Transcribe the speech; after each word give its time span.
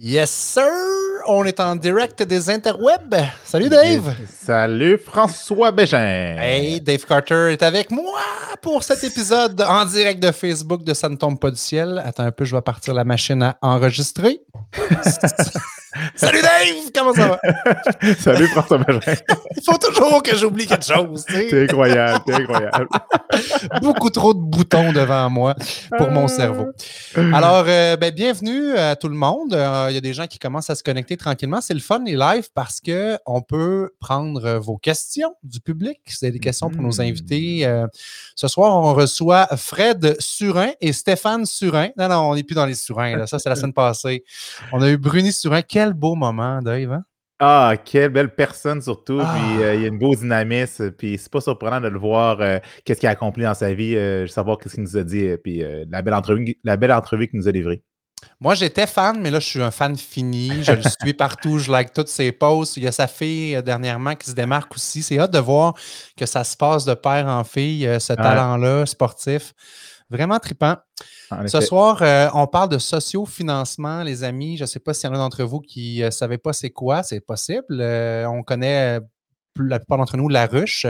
Yes, 0.00 0.30
sir! 0.30 0.87
On 1.26 1.44
est 1.44 1.60
en 1.60 1.76
direct 1.76 2.22
des 2.22 2.48
interwebs. 2.50 3.16
Salut, 3.44 3.68
Dave! 3.68 4.14
Salut, 4.44 4.98
François 4.98 5.70
Bégin! 5.72 6.36
Hey, 6.38 6.80
Dave 6.80 7.04
Carter 7.04 7.52
est 7.52 7.62
avec 7.62 7.90
moi 7.90 8.18
pour 8.62 8.82
cet 8.82 9.04
épisode 9.04 9.60
en 9.62 9.84
direct 9.84 10.22
de 10.22 10.32
Facebook 10.32 10.84
de 10.84 10.94
Ça 10.94 11.08
ne 11.08 11.16
tombe 11.16 11.38
pas 11.38 11.50
du 11.50 11.56
ciel. 11.56 12.02
Attends 12.04 12.24
un 12.24 12.32
peu, 12.32 12.44
je 12.44 12.56
vais 12.56 12.62
partir 12.62 12.94
la 12.94 13.04
machine 13.04 13.42
à 13.42 13.56
enregistrer. 13.62 14.40
Salut 16.14 16.40
Dave! 16.42 16.90
Comment 16.94 17.14
ça 17.14 17.28
va? 17.28 17.40
Salut 18.18 18.46
François 18.48 18.78
Bégin! 18.78 19.14
Il 19.56 19.62
faut 19.64 19.78
toujours 19.78 20.22
que 20.22 20.36
j'oublie 20.36 20.66
quelque 20.66 20.84
chose. 20.86 21.24
C'est 21.28 21.64
incroyable, 21.64 22.24
c'est 22.26 22.34
incroyable. 22.34 22.88
Beaucoup 23.82 24.10
trop 24.10 24.34
de 24.34 24.40
boutons 24.40 24.92
devant 24.92 25.28
moi 25.30 25.54
pour 25.96 26.10
mon 26.10 26.28
cerveau. 26.28 26.66
Alors, 27.16 27.64
euh, 27.66 27.96
ben, 27.96 28.12
bienvenue 28.14 28.76
à 28.76 28.96
tout 28.96 29.08
le 29.08 29.14
monde. 29.16 29.52
Euh, 29.54 29.86
Il 29.90 29.94
y 29.94 29.98
a 29.98 30.00
des 30.00 30.12
gens 30.14 30.26
qui 30.26 30.38
commencent 30.38 30.70
à 30.70 30.74
se 30.74 30.82
connecter 30.82 31.16
tranquillement. 31.18 31.60
C'est 31.60 31.74
le 31.74 31.80
fun, 31.80 32.02
les 32.04 32.16
lives, 32.16 32.48
parce 32.54 32.80
qu'on 32.80 33.42
peut 33.42 33.90
prendre 34.00 34.58
vos 34.58 34.78
questions 34.78 35.34
du 35.42 35.60
public. 35.60 36.00
C'est 36.06 36.30
des 36.30 36.38
questions 36.40 36.70
pour 36.70 36.80
nos 36.82 36.92
Mhm. 36.92 37.00
invités. 37.00 37.66
Euh, 37.66 37.86
ce 38.34 38.48
soir, 38.48 38.74
on 38.74 38.94
reçoit 38.94 39.46
Fred 39.56 40.16
Surin 40.18 40.70
et 40.80 40.92
Stéphane 40.94 41.44
Surin. 41.44 41.88
Non, 41.98 42.08
non, 42.08 42.30
on 42.30 42.34
n'est 42.34 42.42
plus 42.44 42.54
dans 42.54 42.66
les 42.66 42.74
Surins. 42.74 43.16
Là. 43.16 43.26
Ça, 43.26 43.38
c'est 43.38 43.48
la 43.50 43.56
semaine 43.56 43.72
passée. 43.74 44.24
On 44.72 44.80
a 44.80 44.88
eu 44.88 44.96
Bruni 44.96 45.32
Surin. 45.32 45.62
Quel 45.62 45.92
beau 45.92 46.14
moment, 46.14 46.62
Dave. 46.62 46.92
hein? 46.92 47.04
Ah, 47.40 47.74
quelle 47.84 48.08
belle 48.10 48.34
personne 48.34 48.82
surtout. 48.82 49.20
Ah. 49.22 49.32
Puis 49.36 49.62
euh, 49.62 49.74
il 49.76 49.82
y 49.82 49.84
a 49.84 49.88
une 49.88 49.98
beau 49.98 50.12
dynamisme. 50.16 50.90
Puis 50.90 51.18
c'est 51.18 51.30
pas 51.30 51.40
surprenant 51.40 51.80
de 51.80 51.86
le 51.86 51.98
voir, 51.98 52.40
euh, 52.40 52.58
qu'est-ce 52.84 52.98
qu'il 52.98 53.08
a 53.08 53.12
accompli 53.12 53.44
dans 53.44 53.54
sa 53.54 53.72
vie, 53.74 53.94
euh, 53.94 54.26
savoir 54.26 54.58
qu'est-ce 54.58 54.74
qu'il 54.74 54.82
nous 54.82 54.96
a 54.96 55.04
dit. 55.04 55.24
euh, 55.24 55.36
Puis 55.36 55.62
euh, 55.62 55.84
la, 55.88 56.02
belle 56.02 56.14
entrevue, 56.14 56.58
la 56.64 56.76
belle 56.76 56.90
entrevue 56.92 57.28
qu'il 57.28 57.38
nous 57.38 57.46
a 57.46 57.52
livrée. 57.52 57.82
Moi, 58.40 58.54
j'étais 58.54 58.86
fan, 58.86 59.20
mais 59.20 59.30
là, 59.30 59.40
je 59.40 59.46
suis 59.46 59.62
un 59.62 59.70
fan 59.70 59.96
fini. 59.96 60.62
Je 60.62 60.72
le 60.72 60.82
suis 60.82 61.14
partout. 61.14 61.58
Je 61.58 61.70
like 61.72 61.92
toutes 61.92 62.08
ses 62.08 62.30
posts. 62.30 62.76
Il 62.76 62.84
y 62.84 62.86
a 62.86 62.92
sa 62.92 63.06
fille 63.06 63.56
euh, 63.56 63.62
dernièrement 63.62 64.14
qui 64.14 64.30
se 64.30 64.34
démarque 64.34 64.74
aussi. 64.74 65.02
C'est 65.02 65.18
hâte 65.18 65.32
de 65.32 65.38
voir 65.38 65.74
que 66.16 66.24
ça 66.24 66.44
se 66.44 66.56
passe 66.56 66.84
de 66.84 66.94
père 66.94 67.26
en 67.26 67.42
fille, 67.44 67.86
euh, 67.86 67.98
ce 67.98 68.12
talent-là 68.12 68.86
sportif. 68.86 69.54
Vraiment 70.10 70.38
trippant. 70.38 70.76
En 71.30 71.46
Ce 71.46 71.60
soir, 71.60 71.98
euh, 72.00 72.28
on 72.32 72.46
parle 72.46 72.70
de 72.70 72.78
sociofinancement, 72.78 74.02
les 74.02 74.24
amis. 74.24 74.56
Je 74.56 74.62
ne 74.62 74.66
sais 74.66 74.80
pas 74.80 74.94
s'il 74.94 75.10
y 75.10 75.12
en 75.12 75.16
a 75.16 75.18
d'entre 75.18 75.42
vous 75.42 75.60
qui 75.60 76.00
ne 76.00 76.10
savaient 76.10 76.38
pas 76.38 76.52
c'est 76.52 76.70
quoi. 76.70 77.02
C'est 77.02 77.20
possible. 77.20 77.82
On 77.82 78.42
connaît 78.42 79.00
la 79.66 79.78
plupart 79.78 79.98
d'entre 79.98 80.16
nous 80.16 80.28
la 80.28 80.46
ruche, 80.46 80.86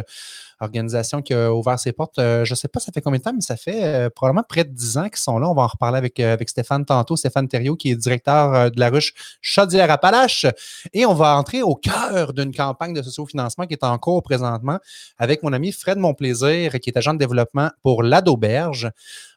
organisation 0.61 1.23
qui 1.23 1.35
a 1.35 1.53
ouvert 1.53 1.79
ses 1.79 1.93
portes. 1.93 2.19
euh, 2.19 2.45
je 2.45 2.53
ne 2.53 2.57
sais 2.57 2.69
pas 2.69 2.81
ça 2.81 2.93
fait 2.93 3.01
combien 3.01 3.19
de 3.19 3.25
temps, 3.25 3.33
mais 3.33 3.41
ça 3.41 3.57
fait 3.57 3.85
euh, 3.85 4.11
probablement 4.11 4.45
près 4.49 4.65
de 4.65 4.71
10 4.71 4.99
ans 4.99 5.09
qu'ils 5.09 5.19
sont 5.19 5.39
là. 5.39 5.49
On 5.49 5.55
va 5.55 5.63
en 5.63 5.67
reparler 5.67 5.99
avec, 5.99 6.19
euh, 6.21 6.33
avec 6.33 6.49
Stéphane 6.49 6.85
tantôt, 6.85 7.17
Stéphane 7.17 7.49
Thériault, 7.49 7.77
qui 7.77 7.91
est 7.91 7.97
directeur 7.97 8.71
de 8.71 8.81
la 8.81 8.91
ruche 8.91 9.15
Chaudière-Appalaches. 9.41 10.47
Et 10.93 11.07
on 11.07 11.15
va 11.15 11.37
entrer 11.37 11.63
au 11.63 11.75
cœur 11.75 12.33
d'une 12.33 12.55
campagne 12.55 12.93
de 12.93 13.03
sociofinancement 13.03 13.67
qui 13.67 13.75
est 13.75 13.85
en 13.85 13.99
cours 13.99 14.23
présentement 14.23 14.79
avec 15.19 15.43
mon 15.43 15.53
ami 15.53 15.73
Fred 15.73 15.99
Monplaisir, 15.99 16.73
qui 16.81 16.91
est 16.91 16.97
agent 16.97 17.15
de 17.15 17.19
développement 17.19 17.71
pour 17.83 18.03
l'Adoberge. 18.03 18.91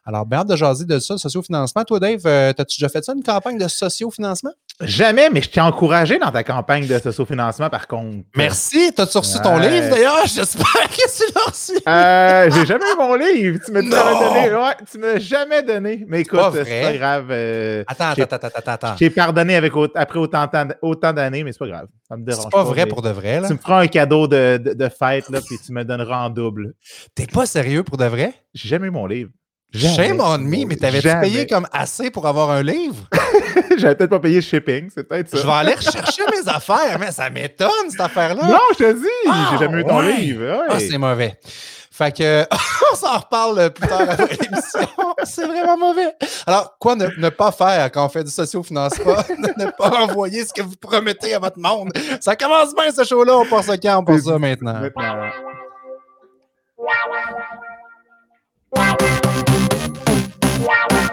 Alors, 0.04 0.26
bien 0.26 0.40
hâte 0.40 0.48
de 0.48 0.56
jaser 0.56 0.84
de 0.84 0.98
ça, 0.98 1.16
sociofinancement. 1.16 1.84
Toi, 1.84 2.00
Dave, 2.00 2.20
euh, 2.26 2.50
as-tu 2.58 2.80
déjà 2.80 2.88
fait 2.88 3.04
ça, 3.04 3.12
une 3.16 3.22
campagne 3.22 3.56
de 3.56 3.68
sociofinancement? 3.68 4.50
Jamais, 4.80 5.30
mais 5.30 5.40
je 5.42 5.48
t'ai 5.50 5.60
encouragé 5.60 6.18
dans 6.18 6.32
ta 6.32 6.42
campagne 6.42 6.88
de 6.88 6.98
sociofinancement, 6.98 7.70
par 7.70 7.86
contre. 7.86 8.24
Merci. 8.36 8.92
T'as-tu 8.96 9.18
reçu 9.18 9.38
ton 9.40 9.58
livre, 9.58 9.90
d'ailleurs? 9.90 10.26
J'espère 10.26 10.88
que 10.88 10.96
tu 10.96 11.32
l'as 11.32 11.44
reçu. 11.44 11.72
Euh, 11.86 12.50
j'ai 12.50 12.66
jamais 12.66 12.84
eu 12.92 12.98
mon 12.98 13.14
livre. 13.14 13.60
Tu 13.64 13.70
m'as 13.70 13.82
donné? 13.82 14.54
Ouais, 14.56 14.74
tu 14.90 14.98
m'as 14.98 15.18
jamais 15.20 15.62
donné. 15.62 16.04
Mais 16.08 16.22
écoute, 16.22 16.40
c'est 16.64 16.82
pas 16.82 16.92
grave. 16.94 17.26
euh, 17.30 17.84
Attends, 17.86 18.14
j'ai- 18.16 18.22
attends, 18.22 18.36
attends, 18.36 18.48
attends, 18.56 18.72
attends. 18.72 18.92
Je 18.94 18.98
t'ai 18.98 19.10
pardonné 19.10 19.54
avec, 19.54 19.72
après 19.94 20.18
autant, 20.18 21.12
d'années, 21.12 21.44
mais 21.44 21.52
c'est 21.52 21.58
pas 21.60 21.68
grave. 21.68 21.86
Ça 22.08 22.16
me 22.16 22.24
dérange 22.24 22.42
C'est 22.44 22.50
pas 22.50 22.64
vrai 22.64 22.84
mais- 22.86 22.90
pour 22.90 23.02
de 23.02 23.10
vrai, 23.10 23.40
là. 23.40 23.46
Tu 23.46 23.54
me 23.54 23.58
feras 23.58 23.82
un 23.82 23.86
cadeau 23.86 24.26
de, 24.26 24.56
de, 24.56 24.72
de 24.72 24.88
fête, 24.88 25.28
là, 25.28 25.40
puis 25.46 25.58
tu 25.64 25.72
me 25.72 25.84
donneras 25.84 26.24
en 26.26 26.30
double. 26.30 26.74
T'es 27.14 27.26
pas 27.26 27.46
sérieux 27.46 27.84
pour 27.84 27.98
de 27.98 28.06
vrai? 28.06 28.34
J'ai 28.52 28.68
jamais 28.68 28.88
eu 28.88 28.90
mon 28.90 29.06
livre. 29.06 29.30
Shame 29.74 30.20
on 30.20 30.38
me, 30.38 30.66
mais 30.66 30.76
t'avais-tu 30.76 31.08
payé 31.20 31.46
comme 31.46 31.66
assez 31.72 32.10
pour 32.10 32.26
avoir 32.26 32.50
un 32.50 32.62
livre? 32.62 32.96
J'avais 33.78 33.94
peut-être 33.94 34.10
pas 34.10 34.20
payé 34.20 34.36
le 34.36 34.40
shipping, 34.42 34.90
c'est 34.94 35.04
peut-être 35.08 35.30
ça. 35.30 35.38
Je 35.38 35.46
vais 35.46 35.52
aller 35.52 35.74
rechercher 35.74 36.22
mes 36.30 36.46
affaires, 36.48 36.98
mais 37.00 37.10
ça 37.10 37.30
m'étonne, 37.30 37.88
cette 37.90 38.00
affaire-là. 38.00 38.42
Non, 38.46 38.58
je 38.72 38.84
te 38.84 38.92
dis, 38.92 39.06
Ah, 39.30 39.48
j'ai 39.52 39.58
jamais 39.58 39.80
eu 39.80 39.84
ton 39.84 39.98
ouais. 40.00 40.12
livre. 40.16 40.42
ouais. 40.44 40.66
Ah, 40.68 40.78
c'est 40.78 40.98
mauvais. 40.98 41.38
Fait 41.90 42.14
que, 42.16 42.46
on 42.92 42.96
s'en 42.96 43.18
reparle 43.18 43.70
plus 43.72 43.86
tard 43.86 44.00
après 44.08 44.36
l'émission. 44.40 44.88
C'est 45.24 45.46
vraiment 45.46 45.76
mauvais. 45.76 46.14
Alors, 46.46 46.74
quoi 46.78 46.96
ne, 46.96 47.06
ne 47.18 47.28
pas 47.28 47.52
faire 47.52 47.90
quand 47.92 48.04
on 48.06 48.08
fait 48.08 48.24
du 48.24 48.30
sociofinancement? 48.30 49.16
ne, 49.38 49.64
ne 49.66 49.70
pas 49.70 49.90
envoyer 50.02 50.44
ce 50.44 50.52
que 50.54 50.62
vous 50.62 50.74
promettez 50.80 51.34
à 51.34 51.38
votre 51.38 51.58
monde. 51.58 51.92
Ça 52.20 52.34
commence 52.34 52.74
bien, 52.74 52.90
ce 52.90 53.04
show-là. 53.04 53.36
On 53.36 53.44
passe 53.44 53.70
quand? 53.82 53.98
On 53.98 54.04
passe 54.04 54.22
ça 54.24 54.38
maintenant. 54.38 54.80
Maintenant, 54.80 55.20
ouais. 55.20 55.30
Hey, 60.62 61.11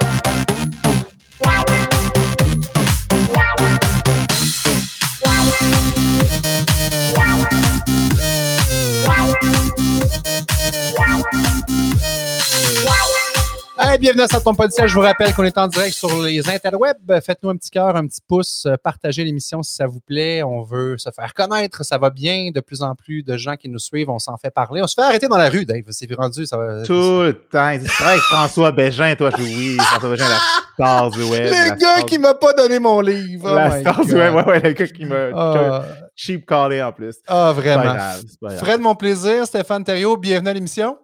bienvenue 13.99 14.21
à 14.23 14.27
Ça 14.27 14.39
tombe 14.39 14.55
pas 14.57 14.67
du 14.67 14.73
ciel. 14.73 14.87
Je 14.87 14.93
vous 14.95 15.01
rappelle 15.01 15.33
qu'on 15.33 15.43
est 15.43 15.57
en 15.57 15.67
direct 15.67 15.93
sur 15.95 16.21
les 16.23 16.47
interwebs. 16.49 17.19
Faites-nous 17.23 17.49
un 17.49 17.55
petit 17.57 17.69
cœur, 17.69 17.95
un 17.95 18.07
petit 18.07 18.21
pouce. 18.27 18.65
euh, 18.65 18.75
Partagez 18.81 19.23
l'émission 19.23 19.61
si 19.63 19.73
ça 19.75 19.85
vous 19.87 19.99
plaît. 19.99 20.41
On 20.43 20.63
veut 20.63 20.97
se 20.97 21.09
faire 21.11 21.33
connaître. 21.33 21.83
Ça 21.83 21.97
va 21.97 22.09
bien. 22.09 22.51
De 22.53 22.59
plus 22.61 22.81
en 22.81 22.95
plus 22.95 23.23
de 23.23 23.35
gens 23.37 23.55
qui 23.55 23.69
nous 23.69 23.79
suivent. 23.79 24.09
On 24.09 24.19
s'en 24.19 24.37
fait 24.37 24.51
parler. 24.51 24.81
On 24.81 24.87
se 24.87 24.93
fait 24.93 25.01
arrêter 25.01 25.27
dans 25.27 25.37
la 25.37 25.49
rue, 25.49 25.65
Dave. 25.65 25.83
C'est 25.89 26.11
rendu. 26.13 26.45
Ça 26.45 26.57
va... 26.57 26.83
Tout 26.83 26.93
le 26.93 27.33
temps. 27.33 27.49
Travailles 27.49 27.79
avec 28.03 28.21
François 28.21 28.71
Bégin, 28.71 29.15
toi, 29.15 29.29
je 29.37 29.43
oui. 29.43 29.77
François 29.77 30.09
Bégin, 30.09 30.27
la 30.29 30.37
star 30.73 31.09
du 31.11 31.23
web. 31.23 31.43
Le 31.45 31.69
gars 31.71 31.75
star- 31.77 32.05
qui 32.05 32.19
m'a 32.19 32.33
pas 32.33 32.53
donné 32.53 32.79
mon 32.79 33.01
livre. 33.01 33.49
Oh 33.51 33.55
La 33.55 33.79
star 33.81 34.05
du 34.05 34.13
web, 34.15 34.33
ouais, 34.33 34.45
ouais, 34.45 34.59
le 34.61 34.71
gars 34.73 34.87
qui 34.87 35.05
m'a 35.05 35.29
Ah, 35.35 35.83
cheap 36.15 36.45
callé 36.45 36.81
en 36.81 36.91
plus. 36.93 37.15
ah, 37.27 37.53
C'est 37.53 37.53
pas 37.53 37.53
vraiment. 37.53 37.93
grave, 37.95 38.21
c'est 38.29 38.39
pas 38.39 38.47
grave. 38.47 38.59
Fred, 38.59 38.79
mon 38.81 38.95
plaisir. 38.95 39.45
Stéphane 39.45 39.83
Thériault, 39.83 40.17
bienvenue 40.17 40.49
à 40.49 40.53
l'émission. 40.53 40.97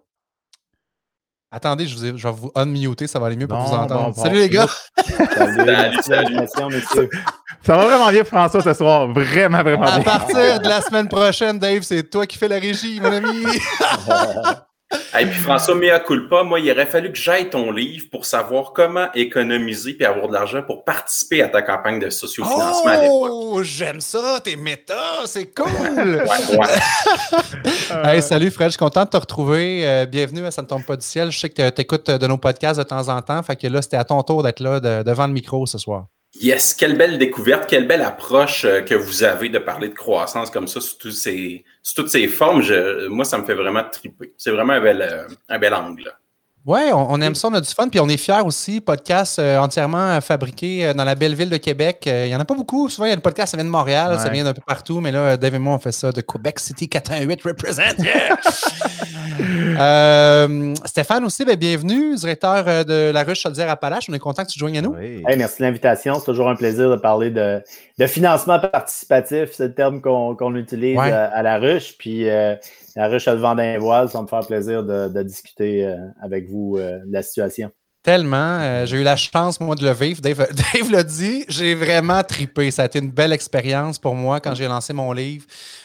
Attendez, 1.50 1.86
je, 1.86 1.94
vous 1.96 2.04
ai- 2.04 2.12
je 2.16 2.26
vais 2.28 2.34
vous 2.34 2.50
unmuter, 2.54 3.06
ça 3.06 3.18
va 3.18 3.26
aller 3.26 3.36
mieux 3.36 3.46
pour 3.46 3.58
vous 3.58 3.72
entendre. 3.72 4.06
bon, 4.06 4.10
bon. 4.10 4.22
Salut 4.22 4.38
les 4.38 4.48
gars. 4.48 4.66
Salut. 6.02 6.36
Ça 7.62 7.76
va 7.76 7.84
vraiment 7.86 8.10
bien, 8.10 8.24
François, 8.24 8.62
ce 8.62 8.74
soir. 8.74 9.06
Vraiment, 9.08 9.62
vraiment 9.62 9.84
À 9.86 9.94
bien. 9.98 10.02
partir 10.02 10.60
de 10.60 10.68
la 10.68 10.80
semaine 10.82 11.08
prochaine, 11.08 11.58
Dave, 11.58 11.82
c'est 11.82 12.02
toi 12.10 12.26
qui 12.26 12.36
fais 12.36 12.48
la 12.48 12.58
régie, 12.58 13.00
mon 13.00 13.12
ami. 13.12 13.44
Et 15.18 15.26
puis 15.26 15.40
François, 15.40 15.74
mea 15.74 15.98
culpa, 15.98 16.44
moi, 16.44 16.60
il 16.60 16.70
aurait 16.70 16.86
fallu 16.86 17.10
que 17.10 17.18
j'aille 17.18 17.50
ton 17.50 17.72
livre 17.72 18.06
pour 18.10 18.24
savoir 18.24 18.72
comment 18.72 19.08
économiser 19.14 19.94
puis 19.94 20.04
avoir 20.06 20.28
de 20.28 20.32
l'argent 20.34 20.62
pour 20.62 20.84
participer 20.84 21.42
à 21.42 21.48
ta 21.48 21.60
campagne 21.62 21.98
de 21.98 22.08
sociofinancement 22.08 22.90
à 22.90 23.02
l'époque. 23.02 23.30
Oh, 23.32 23.62
j'aime 23.64 24.00
ça, 24.00 24.38
tes 24.44 24.54
méta, 24.54 24.94
c'est 25.26 25.52
cool. 25.54 25.66
Ouais, 25.96 26.56
ouais. 26.56 26.66
Hey, 28.04 28.22
salut 28.22 28.50
Fred, 28.50 28.68
je 28.68 28.72
suis 28.72 28.78
content 28.78 29.04
de 29.04 29.10
te 29.10 29.16
retrouver. 29.16 29.86
Euh, 29.86 30.06
bienvenue 30.06 30.44
à 30.46 30.50
Ça 30.50 30.62
ne 30.62 30.66
tombe 30.66 30.84
pas 30.84 30.96
du 30.96 31.04
ciel. 31.06 31.30
Je 31.32 31.38
sais 31.38 31.48
que 31.50 31.70
tu 31.70 31.80
écoutes 31.80 32.10
de 32.10 32.26
nos 32.26 32.36
podcasts 32.38 32.78
de 32.78 32.84
temps 32.84 33.08
en 33.08 33.22
temps. 33.22 33.42
Fait 33.42 33.56
que 33.56 33.66
là, 33.66 33.82
c'était 33.82 33.96
à 33.96 34.04
ton 34.04 34.22
tour 34.22 34.42
d'être 34.42 34.60
là 34.60 34.78
de- 34.80 35.02
devant 35.02 35.26
le 35.26 35.32
micro 35.32 35.66
ce 35.66 35.78
soir. 35.78 36.06
Yes, 36.40 36.74
quelle 36.74 36.96
belle 36.98 37.18
découverte, 37.18 37.68
quelle 37.68 37.86
belle 37.86 38.02
approche 38.02 38.64
euh, 38.64 38.80
que 38.82 38.94
vous 38.94 39.22
avez 39.24 39.48
de 39.48 39.58
parler 39.58 39.88
de 39.88 39.94
croissance 39.94 40.50
comme 40.50 40.66
ça 40.66 40.80
sous, 40.80 40.96
tous 40.98 41.10
ces, 41.12 41.64
sous 41.82 41.94
toutes 41.94 42.10
ces 42.10 42.26
formes. 42.28 42.62
Je- 42.62 43.06
moi, 43.08 43.24
ça 43.24 43.38
me 43.38 43.44
fait 43.44 43.54
vraiment 43.54 43.84
triper. 43.90 44.34
C'est 44.36 44.50
vraiment 44.50 44.74
un 44.74 44.80
bel, 44.80 45.02
euh, 45.02 45.26
un 45.48 45.58
bel 45.58 45.72
angle. 45.74 46.12
Oui, 46.68 46.80
on, 46.92 47.12
on 47.12 47.20
aime 47.20 47.36
ça, 47.36 47.46
on 47.46 47.54
a 47.54 47.60
du 47.60 47.68
fun, 47.72 47.88
puis 47.88 48.00
on 48.00 48.08
est 48.08 48.16
fiers 48.16 48.42
aussi. 48.44 48.80
Podcast 48.80 49.38
euh, 49.38 49.58
entièrement 49.58 49.98
euh, 50.16 50.20
fabriqué 50.20 50.84
euh, 50.86 50.94
dans 50.94 51.04
la 51.04 51.14
belle 51.14 51.36
ville 51.36 51.48
de 51.48 51.58
Québec. 51.58 52.04
Euh, 52.08 52.24
Il 52.26 52.30
n'y 52.30 52.34
en 52.34 52.40
a 52.40 52.44
pas 52.44 52.56
beaucoup. 52.56 52.88
Souvent, 52.88 53.06
il 53.06 53.10
y 53.10 53.12
a 53.12 53.14
le 53.14 53.20
podcast, 53.22 53.52
ça 53.52 53.56
vient 53.56 53.64
de 53.64 53.70
Montréal, 53.70 54.18
ça 54.18 54.28
vient 54.30 54.42
d'un 54.42 54.52
peu 54.52 54.62
partout, 54.66 55.00
mais 55.00 55.12
là, 55.12 55.36
Dave 55.36 55.54
et 55.54 55.58
moi, 55.60 55.74
on 55.74 55.78
fait 55.78 55.92
ça 55.92 56.10
de 56.10 56.20
Québec 56.20 56.58
City 56.58 56.88
418 56.88 57.40
Represent. 57.44 57.82
Yeah! 58.00 58.36
Euh, 59.78 60.74
Stéphane 60.86 61.22
aussi, 61.24 61.44
ben, 61.44 61.56
bienvenue, 61.56 62.14
directeur 62.16 62.84
de 62.86 63.10
la 63.12 63.22
ruche 63.22 63.42
Chaudière-Appalaches. 63.42 64.06
On 64.08 64.14
est 64.14 64.18
content 64.18 64.42
que 64.42 64.48
tu 64.48 64.54
te 64.54 64.58
joignes 64.58 64.78
à 64.78 64.80
nous. 64.80 64.94
Oui. 64.98 65.22
Hey, 65.28 65.36
merci 65.36 65.58
de 65.58 65.64
l'invitation. 65.66 66.14
C'est 66.18 66.24
toujours 66.24 66.48
un 66.48 66.56
plaisir 66.56 66.88
de 66.90 66.96
parler 66.96 67.30
de, 67.30 67.62
de 67.98 68.06
financement 68.06 68.58
participatif. 68.58 69.50
C'est 69.52 69.64
le 69.68 69.74
terme 69.74 70.00
qu'on 70.00 70.54
utilise 70.56 70.96
Ouais. 70.96 71.12
à, 71.12 71.26
à 71.26 71.42
la 71.42 71.58
ruche. 71.58 71.94
Puis 71.98 72.28
euh, 72.30 72.54
ruche 72.96 73.28
a 73.28 73.34
le 73.34 73.40
vent 73.40 73.54
d'un 73.54 73.78
voile. 73.78 74.08
Ça 74.08 74.22
me 74.22 74.26
faire 74.26 74.46
plaisir 74.46 74.82
de, 74.82 75.22
discuter 75.22 75.86
euh, 75.86 75.96
avec 76.22 76.48
vous 76.48 76.76
euh, 76.78 76.98
de 77.04 77.12
la 77.12 77.22
situation. 77.22 77.70
Tellement. 78.02 78.58
Euh, 78.60 78.86
j'ai 78.86 79.00
eu 79.00 79.02
la 79.02 79.16
chance, 79.16 79.60
moi, 79.60 79.74
de 79.74 79.84
le 79.84 79.92
vivre. 79.92 80.20
Dave, 80.22 80.90
l'a 80.90 81.02
dit, 81.02 81.44
j'ai 81.48 81.74
vraiment 81.74 82.22
tripé. 82.22 82.70
Ça 82.70 82.82
a 82.82 82.86
été 82.86 83.00
une 83.00 83.10
belle 83.10 83.32
expérience 83.32 83.98
pour 83.98 84.14
moi 84.14 84.40
quand 84.40 84.54
j'ai 84.54 84.68
lancé 84.68 84.92
mon 84.92 85.12
livre. 85.12 85.44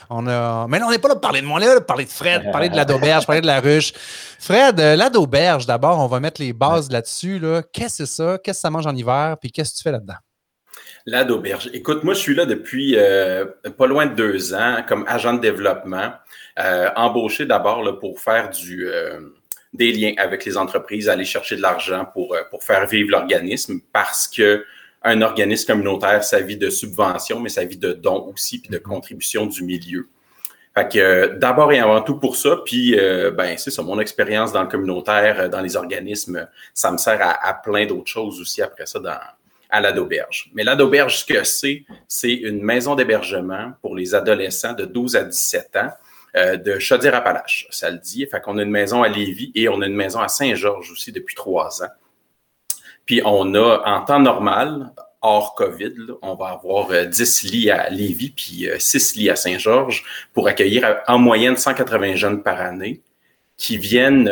On 0.10 0.28
a... 0.28 0.68
Mais 0.68 0.80
là, 0.80 0.88
on 0.88 0.92
n'est 0.92 1.00
pas 1.00 1.08
là 1.08 1.16
pour 1.16 1.22
parler 1.22 1.42
de 1.42 1.48
moi, 1.48 1.60
on 1.60 1.64
est 1.64 1.68
là 1.68 1.78
pour 1.78 1.86
parler 1.86 2.06
de 2.06 2.10
Fred, 2.10 2.52
parler 2.52 2.70
de 2.70 2.76
la 2.76 2.86
d'auberge, 2.86 3.26
parler 3.26 3.42
de 3.42 3.48
la 3.48 3.60
ruche. 3.60 3.94
Fred, 4.40 4.80
la 4.80 5.10
d'auberge, 5.10 5.66
d'abord, 5.66 6.00
on 6.00 6.08
va 6.08 6.20
mettre 6.20 6.42
les 6.42 6.54
bases 6.54 6.92
là-dessus. 6.92 7.40
Là. 7.40 7.64
Qu'est-ce 7.74 8.00
que 8.00 8.06
c'est 8.06 8.16
ça? 8.24 8.38
Qu'est-ce 8.44 8.58
que 8.58 8.62
ça 8.62 8.70
mange 8.70 8.86
en 8.86 8.96
hiver? 8.96 9.38
Puis 9.40 9.52
qu'est-ce 9.52 9.72
que 9.72 9.78
tu 9.78 9.84
fais 9.84 9.92
là-dedans? 9.92 10.16
La 11.06 11.24
d'auberge. 11.24 11.70
Écoute, 11.74 12.04
moi, 12.04 12.14
je 12.14 12.20
suis 12.20 12.36
là 12.36 12.46
depuis 12.46 12.96
euh, 12.96 13.46
pas 13.78 13.88
loin 13.88 14.06
de 14.06 14.14
deux 14.14 14.54
ans 14.54 14.84
comme 14.88 15.04
agent 15.08 15.34
de 15.34 15.40
développement, 15.40 16.12
euh, 16.60 16.90
embauché 16.96 17.46
d'abord 17.46 18.00
pour 18.00 18.20
faire 18.20 18.50
du, 18.50 18.88
euh, 18.88 19.20
des 19.74 19.92
liens 19.92 20.14
avec 20.18 20.46
les 20.46 20.58
entreprises, 20.58 21.10
aller 21.10 21.26
chercher 21.26 21.56
de 21.56 21.62
l'argent 21.62 22.06
pour, 22.06 22.38
pour 22.52 22.64
faire 22.64 22.86
vivre 22.86 23.10
l'organisme 23.10 23.80
parce 23.92 24.28
que 24.28 24.64
un 25.04 25.24
organisme 25.24 25.66
communautaire, 25.66 26.24
ça 26.24 26.40
vit 26.40 26.58
de 26.58 26.70
subventions, 26.70 27.40
mais 27.40 27.50
ça 27.50 27.66
vit 27.66 27.78
de 27.78 27.94
dons 27.94 28.32
aussi, 28.32 28.60
puis 28.60 28.70
de 28.70 28.78
mm-hmm. 28.78 28.82
contributions 28.84 29.46
du 29.48 29.64
milieu. 29.64 30.08
Fait 30.76 30.88
que 30.88 31.38
d'abord 31.38 31.72
et 31.74 31.80
avant 31.80 32.02
tout 32.02 32.20
pour 32.20 32.36
ça, 32.36 32.58
puis 32.64 32.96
ben 32.96 33.58
c'est 33.58 33.72
ça, 33.72 33.82
mon 33.82 34.00
expérience 34.00 34.54
dans 34.54 34.62
le 34.62 34.70
communautaire, 34.70 35.50
dans 35.50 35.60
les 35.60 35.76
organismes, 35.76 36.48
ça 36.74 36.92
me 36.92 36.98
sert 36.98 37.20
à, 37.22 37.46
à 37.46 37.54
plein 37.56 37.86
d'autres 37.88 38.10
choses 38.10 38.40
aussi 38.40 38.62
après 38.62 38.86
ça 38.86 39.00
dans, 39.00 39.18
à 39.72 39.80
la 39.80 39.94
d'auberge. 39.94 40.52
Mais 40.54 40.64
la 40.64 40.76
d'auberge, 40.76 41.20
ce 41.20 41.26
que 41.26 41.44
c'est, 41.44 41.86
c'est 42.08 42.34
une 42.34 42.62
maison 42.62 42.96
d'hébergement 42.96 43.72
pour 43.82 43.96
les 43.96 44.14
adolescents 44.14 44.74
de 44.74 44.86
12 44.86 45.16
à 45.16 45.24
17 45.24 45.76
ans 45.78 45.90
euh, 46.36 46.58
de 46.58 46.78
Chaudière-Appalaches. 46.78 47.68
Ça 47.72 47.90
le 47.90 47.98
dit. 47.98 48.26
Fait 48.28 48.42
qu'on 48.42 48.58
a 48.58 48.64
une 48.64 48.70
maison 48.70 49.02
à 49.02 49.08
Lévis 49.08 49.52
et 49.56 49.70
on 49.70 49.82
a 49.82 49.88
une 49.88 49.96
maison 49.96 50.20
à 50.20 50.28
Saint-Georges 50.28 50.92
aussi 50.92 51.12
depuis 51.12 51.36
trois 51.36 51.82
ans. 51.84 51.90
Puis 53.06 53.22
on 53.26 53.56
a, 53.56 53.82
en 53.86 54.02
temps 54.04 54.20
normal, 54.20 54.92
hors 55.22 55.56
COVID, 55.56 55.94
on 56.22 56.36
va 56.36 56.48
avoir 56.48 57.08
10 57.08 57.46
euh, 57.46 57.50
lits 57.50 57.72
à 57.72 57.90
Lévis 57.90 58.32
puis 58.32 58.68
6 58.78 59.14
euh, 59.16 59.20
lits 59.20 59.30
à 59.30 59.36
Saint-Georges 59.36 60.04
pour 60.34 60.48
accueillir 60.48 61.02
en 61.08 61.18
moyenne 61.18 61.56
180 61.56 62.16
jeunes 62.16 62.44
par 62.44 62.60
année 62.60 63.02
qui 63.58 63.78
viennent 63.78 64.30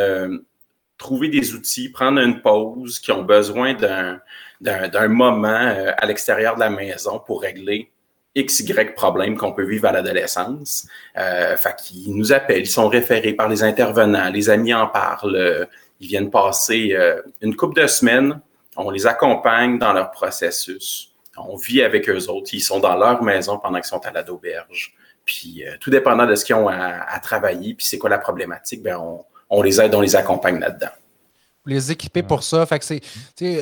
trouver 0.97 1.29
des 1.29 1.53
outils, 1.53 1.89
prendre 1.89 2.19
une 2.19 2.41
pause, 2.41 2.99
qui 2.99 3.11
ont 3.11 3.23
besoin 3.23 3.73
d'un 3.73 4.19
d'un 4.61 5.07
moment 5.07 5.47
euh, 5.47 5.91
à 5.97 6.05
l'extérieur 6.05 6.55
de 6.55 6.59
la 6.59 6.69
maison 6.69 7.19
pour 7.19 7.41
régler 7.41 7.91
X, 8.35 8.59
Y 8.61 8.95
problèmes 8.95 9.37
qu'on 9.37 9.53
peut 9.53 9.65
vivre 9.65 9.87
à 9.87 9.91
l'adolescence. 9.91 10.87
Euh, 11.17 11.57
fait 11.57 11.75
qu'ils 11.75 12.15
nous 12.15 12.31
appellent, 12.31 12.61
ils 12.61 12.67
sont 12.67 12.87
référés 12.87 13.33
par 13.33 13.49
les 13.49 13.63
intervenants, 13.63 14.29
les 14.29 14.49
amis 14.49 14.73
en 14.73 14.87
parlent, 14.87 15.35
euh, 15.35 15.65
ils 15.99 16.07
viennent 16.07 16.29
passer 16.29 16.91
euh, 16.93 17.21
une 17.41 17.55
couple 17.55 17.81
de 17.81 17.87
semaines, 17.87 18.39
on 18.77 18.89
les 18.91 19.07
accompagne 19.07 19.79
dans 19.79 19.93
leur 19.93 20.11
processus, 20.11 21.13
on 21.37 21.55
vit 21.55 21.81
avec 21.81 22.07
eux 22.09 22.29
autres, 22.29 22.49
ils 22.53 22.61
sont 22.61 22.79
dans 22.79 22.95
leur 22.95 23.23
maison 23.23 23.57
pendant 23.57 23.79
qu'ils 23.79 23.87
sont 23.87 24.05
à 24.05 24.11
la 24.11 24.23
d'auberge. 24.23 24.93
Puis 25.25 25.63
tout 25.79 25.91
dépendant 25.91 26.25
de 26.25 26.33
ce 26.33 26.43
qu'ils 26.43 26.55
ont 26.55 26.69
à, 26.69 27.19
travailler, 27.21 27.75
puis 27.75 27.85
c'est 27.85 27.99
quoi 27.99 28.09
la 28.09 28.17
problématique, 28.17 28.81
ben 28.81 28.97
on, 28.97 29.23
on 29.51 29.61
les 29.61 29.79
aide, 29.79 29.93
on 29.93 30.01
les 30.01 30.15
accompagne 30.15 30.59
là-dedans 30.59 30.89
les 31.69 31.91
équiper 31.91 32.23
pour 32.23 32.43
ça. 32.43 32.65
Fait 32.65 32.79
que 32.79 32.85
c'est, 32.85 33.01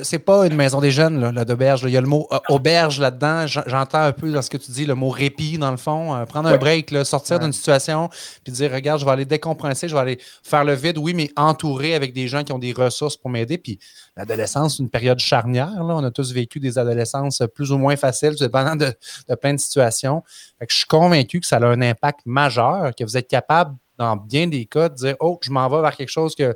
c'est 0.03 0.19
pas 0.19 0.47
une 0.47 0.55
maison 0.55 0.81
des 0.81 0.91
jeunes, 0.91 1.19
là, 1.19 1.31
la 1.31 1.45
d'auberge. 1.45 1.83
Il 1.83 1.91
y 1.91 1.97
a 1.97 2.01
le 2.01 2.07
mot 2.07 2.27
euh, 2.31 2.39
auberge 2.49 2.99
là-dedans. 2.99 3.45
J'entends 3.47 4.01
un 4.01 4.11
peu 4.11 4.31
dans 4.31 4.41
ce 4.41 4.49
que 4.49 4.57
tu 4.57 4.71
dis, 4.71 4.85
le 4.85 4.95
mot 4.95 5.09
répit, 5.09 5.57
dans 5.57 5.71
le 5.71 5.77
fond. 5.77 6.15
Euh, 6.15 6.25
prendre 6.25 6.49
un 6.49 6.57
break, 6.57 6.91
là, 6.91 7.05
sortir 7.05 7.39
d'une 7.39 7.53
situation, 7.53 8.09
puis 8.43 8.53
dire 8.53 8.71
regarde, 8.71 8.99
je 8.99 9.05
vais 9.05 9.11
aller 9.11 9.25
décompresser, 9.25 9.87
je 9.87 9.93
vais 9.93 10.01
aller 10.01 10.19
faire 10.43 10.63
le 10.63 10.73
vide, 10.73 10.97
oui, 10.97 11.13
mais 11.13 11.29
entouré 11.35 11.95
avec 11.95 12.13
des 12.13 12.27
gens 12.27 12.43
qui 12.43 12.53
ont 12.53 12.59
des 12.59 12.73
ressources 12.73 13.17
pour 13.17 13.29
m'aider. 13.29 13.57
Puis 13.57 13.79
l'adolescence, 14.15 14.77
c'est 14.77 14.83
une 14.83 14.89
période 14.89 15.19
charnière. 15.19 15.83
Là. 15.83 15.95
On 15.95 16.03
a 16.03 16.11
tous 16.11 16.33
vécu 16.33 16.59
des 16.59 16.77
adolescences 16.77 17.43
plus 17.53 17.71
ou 17.71 17.77
moins 17.77 17.95
faciles, 17.95 18.35
dépendant 18.39 18.75
de, 18.75 18.93
de 19.29 19.35
plein 19.35 19.53
de 19.53 19.59
situations. 19.59 20.23
Fait 20.59 20.65
que 20.65 20.73
je 20.73 20.79
suis 20.79 20.87
convaincu 20.87 21.39
que 21.39 21.45
ça 21.45 21.57
a 21.57 21.65
un 21.65 21.81
impact 21.81 22.21
majeur, 22.25 22.93
que 22.95 23.03
vous 23.03 23.17
êtes 23.17 23.27
capable 23.27 23.75
dans 23.97 24.15
bien 24.15 24.47
des 24.47 24.65
cas, 24.65 24.89
de 24.89 24.95
dire 24.95 25.15
Oh, 25.19 25.39
je 25.41 25.51
m'en 25.51 25.67
vais 25.69 25.81
vers 25.81 25.95
quelque 25.95 26.09
chose 26.09 26.35
que 26.35 26.55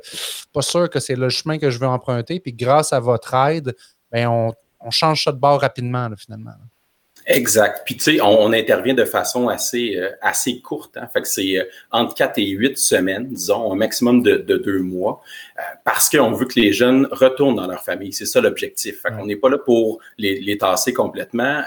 pas 0.52 0.62
sûr 0.62 0.88
que 0.88 1.00
c'est 1.00 1.16
le 1.16 1.28
chemin 1.28 1.58
que 1.58 1.70
je 1.70 1.78
veux 1.78 1.86
emprunter. 1.86 2.40
Puis 2.40 2.52
grâce 2.52 2.92
à 2.92 3.00
votre 3.00 3.34
aide, 3.34 3.74
bien, 4.12 4.30
on, 4.30 4.52
on 4.80 4.90
change 4.90 5.24
ça 5.24 5.32
de 5.32 5.38
bord 5.38 5.60
rapidement, 5.60 6.08
finalement. 6.16 6.52
Exact. 7.26 7.82
Puis 7.84 7.96
tu 7.96 8.02
sais, 8.02 8.20
on, 8.20 8.52
intervient 8.52 8.94
de 8.94 9.04
façon 9.04 9.48
assez, 9.48 9.96
euh, 9.96 10.10
assez 10.20 10.60
courte. 10.60 10.96
Hein? 10.96 11.06
Fait 11.12 11.22
que 11.22 11.28
c'est 11.28 11.56
euh, 11.56 11.64
entre 11.92 12.14
4 12.16 12.38
et 12.38 12.48
8 12.48 12.76
semaines, 12.76 13.28
disons, 13.28 13.72
un 13.72 13.76
maximum 13.76 14.22
de, 14.22 14.38
de 14.38 14.56
deux 14.56 14.80
mois, 14.80 15.22
euh, 15.58 15.62
parce 15.84 16.10
qu'on 16.10 16.32
veut 16.32 16.46
que 16.46 16.58
les 16.58 16.72
jeunes 16.72 17.06
retournent 17.12 17.56
dans 17.56 17.66
leur 17.66 17.84
famille. 17.84 18.12
C'est 18.12 18.26
ça 18.26 18.40
l'objectif. 18.40 19.02
Fait 19.02 19.10
qu'on 19.10 19.26
n'est 19.26 19.36
pas 19.36 19.48
là 19.48 19.58
pour 19.58 20.00
les, 20.18 20.40
les 20.40 20.58
tasser 20.58 20.92
complètement. 20.92 21.62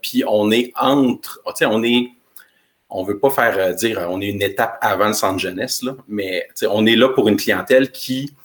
puis 0.00 0.22
on 0.28 0.50
est 0.52 0.72
entre, 0.76 1.40
tu 1.46 1.52
sais, 1.56 1.66
on 1.66 1.82
est 1.82 2.10
on 2.90 3.04
veut 3.04 3.18
pas 3.18 3.30
faire 3.30 3.54
euh, 3.58 3.72
dire 3.72 4.06
on 4.10 4.20
est 4.20 4.28
une 4.28 4.42
étape 4.42 4.78
avant 4.80 5.08
le 5.08 5.12
centre 5.12 5.38
jeunesse, 5.38 5.82
là, 5.82 5.96
mais 6.08 6.46
on 6.68 6.86
est 6.86 6.96
là 6.96 7.08
pour 7.08 7.28
une 7.28 7.36
clientèle 7.36 7.90
qui 7.90 8.34
euh, 8.34 8.39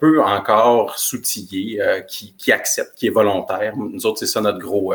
peut 0.00 0.22
encore 0.22 0.98
s'outiller, 0.98 1.80
euh, 1.80 2.00
qui, 2.00 2.34
qui, 2.36 2.52
accepte, 2.52 2.94
qui 2.96 3.06
est 3.06 3.10
volontaire. 3.10 3.74
Nous 3.76 4.06
autres, 4.06 4.18
c'est 4.18 4.26
ça 4.26 4.40
notre 4.40 4.58
gros 4.58 4.94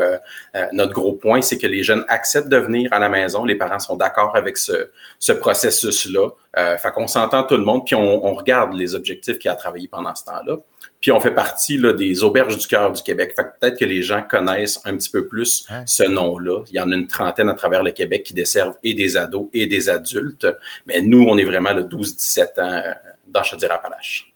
notre 0.72 0.92
gros 0.92 1.12
point, 1.12 1.42
c'est 1.42 1.58
que 1.58 1.66
les 1.66 1.82
jeunes 1.82 2.04
acceptent 2.08 2.48
de 2.48 2.56
venir 2.56 2.92
à 2.92 2.98
la 2.98 3.08
maison. 3.08 3.44
Les 3.44 3.54
parents 3.54 3.78
sont 3.78 3.96
d'accord 3.96 4.34
avec 4.34 4.56
ce, 4.56 4.90
ce 5.18 5.32
processus-là. 5.32 6.30
fait 6.54 6.90
qu'on 6.92 7.06
s'entend 7.06 7.44
tout 7.44 7.56
le 7.56 7.64
monde, 7.64 7.86
puis 7.86 7.94
on, 7.94 8.26
on 8.26 8.34
regarde 8.34 8.74
les 8.74 8.94
objectifs 8.94 9.38
qu'il 9.38 9.50
a 9.50 9.54
travaillé 9.54 9.88
pendant 9.88 10.14
ce 10.14 10.24
temps-là. 10.24 10.56
Puis 11.00 11.12
on 11.12 11.20
fait 11.20 11.34
partie 11.34 11.78
là, 11.78 11.92
des 11.92 12.24
auberges 12.24 12.58
du 12.58 12.66
cœur 12.66 12.92
du 12.92 13.02
Québec. 13.02 13.32
Fait 13.36 13.44
peut-être 13.44 13.78
que 13.78 13.84
les 13.84 14.02
gens 14.02 14.22
connaissent 14.22 14.80
un 14.84 14.96
petit 14.96 15.10
peu 15.10 15.28
plus 15.28 15.66
ce 15.86 16.02
nom-là. 16.02 16.64
Il 16.70 16.76
y 16.76 16.80
en 16.80 16.90
a 16.90 16.94
une 16.94 17.06
trentaine 17.06 17.48
à 17.48 17.54
travers 17.54 17.82
le 17.82 17.92
Québec 17.92 18.24
qui 18.24 18.34
desservent 18.34 18.74
et 18.82 18.94
des 18.94 19.16
ados 19.16 19.48
et 19.52 19.66
des 19.66 19.88
adultes. 19.88 20.46
Mais 20.86 21.00
nous, 21.00 21.24
on 21.28 21.38
est 21.38 21.44
vraiment 21.44 21.72
le 21.72 21.84
12-17 21.84 22.60
ans 22.60 22.82
euh, 22.84 22.92
dans 23.28 23.44
Chaudière-Appalaches. 23.44 24.27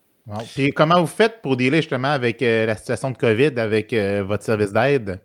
Puis 0.55 0.73
comment 0.73 1.01
vous 1.01 1.07
faites 1.07 1.43
pour 1.43 1.57
dealer 1.57 1.83
justement 1.83 2.13
avec 2.13 2.43
euh, 2.43 2.67
la 2.67 2.77
situation 2.77 3.11
de 3.11 3.17
COVID, 3.17 3.59
avec 3.59 3.93
euh, 3.93 4.23
votre 4.23 4.45
service 4.45 4.73
d'aide? 4.73 5.21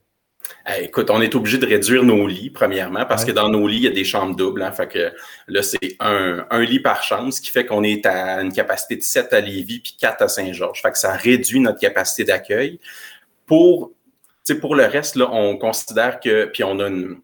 Eh, 0.67 0.85
écoute, 0.85 1.09
on 1.09 1.21
est 1.21 1.35
obligé 1.35 1.57
de 1.57 1.65
réduire 1.65 2.03
nos 2.03 2.25
lits, 2.25 2.49
premièrement, 2.49 3.05
parce 3.05 3.25
que 3.25 3.31
dans 3.31 3.49
nos 3.49 3.67
lits, 3.67 3.77
il 3.77 3.83
y 3.83 3.87
a 3.87 3.91
des 3.91 4.03
chambres 4.03 4.35
doubles. 4.35 4.61
Hein, 4.61 4.71
fait 4.71 4.87
que 4.87 5.11
là, 5.47 5.61
c'est 5.61 5.97
un, 5.99 6.45
un, 6.49 6.63
lit 6.63 6.79
par 6.79 7.03
chambre, 7.03 7.31
ce 7.31 7.41
qui 7.41 7.49
fait 7.51 7.65
qu'on 7.65 7.83
est 7.83 8.05
à 8.05 8.41
une 8.41 8.53
capacité 8.53 8.95
de 8.95 9.01
7 9.01 9.33
à 9.33 9.41
Lévis 9.41 9.79
puis 9.79 9.95
4 9.99 10.21
à 10.21 10.27
Saint-Georges. 10.27 10.81
Fait 10.81 10.91
que 10.91 10.97
ça 10.97 11.13
réduit 11.13 11.59
notre 11.59 11.79
capacité 11.79 12.23
d'accueil. 12.23 12.79
Pour, 13.45 13.91
pour 14.61 14.75
le 14.75 14.85
reste, 14.85 15.15
là, 15.15 15.29
on 15.31 15.57
considère 15.57 16.19
que, 16.19 16.45
puis 16.45 16.63
on 16.63 16.79
a 16.79 16.87
une, 16.87 17.17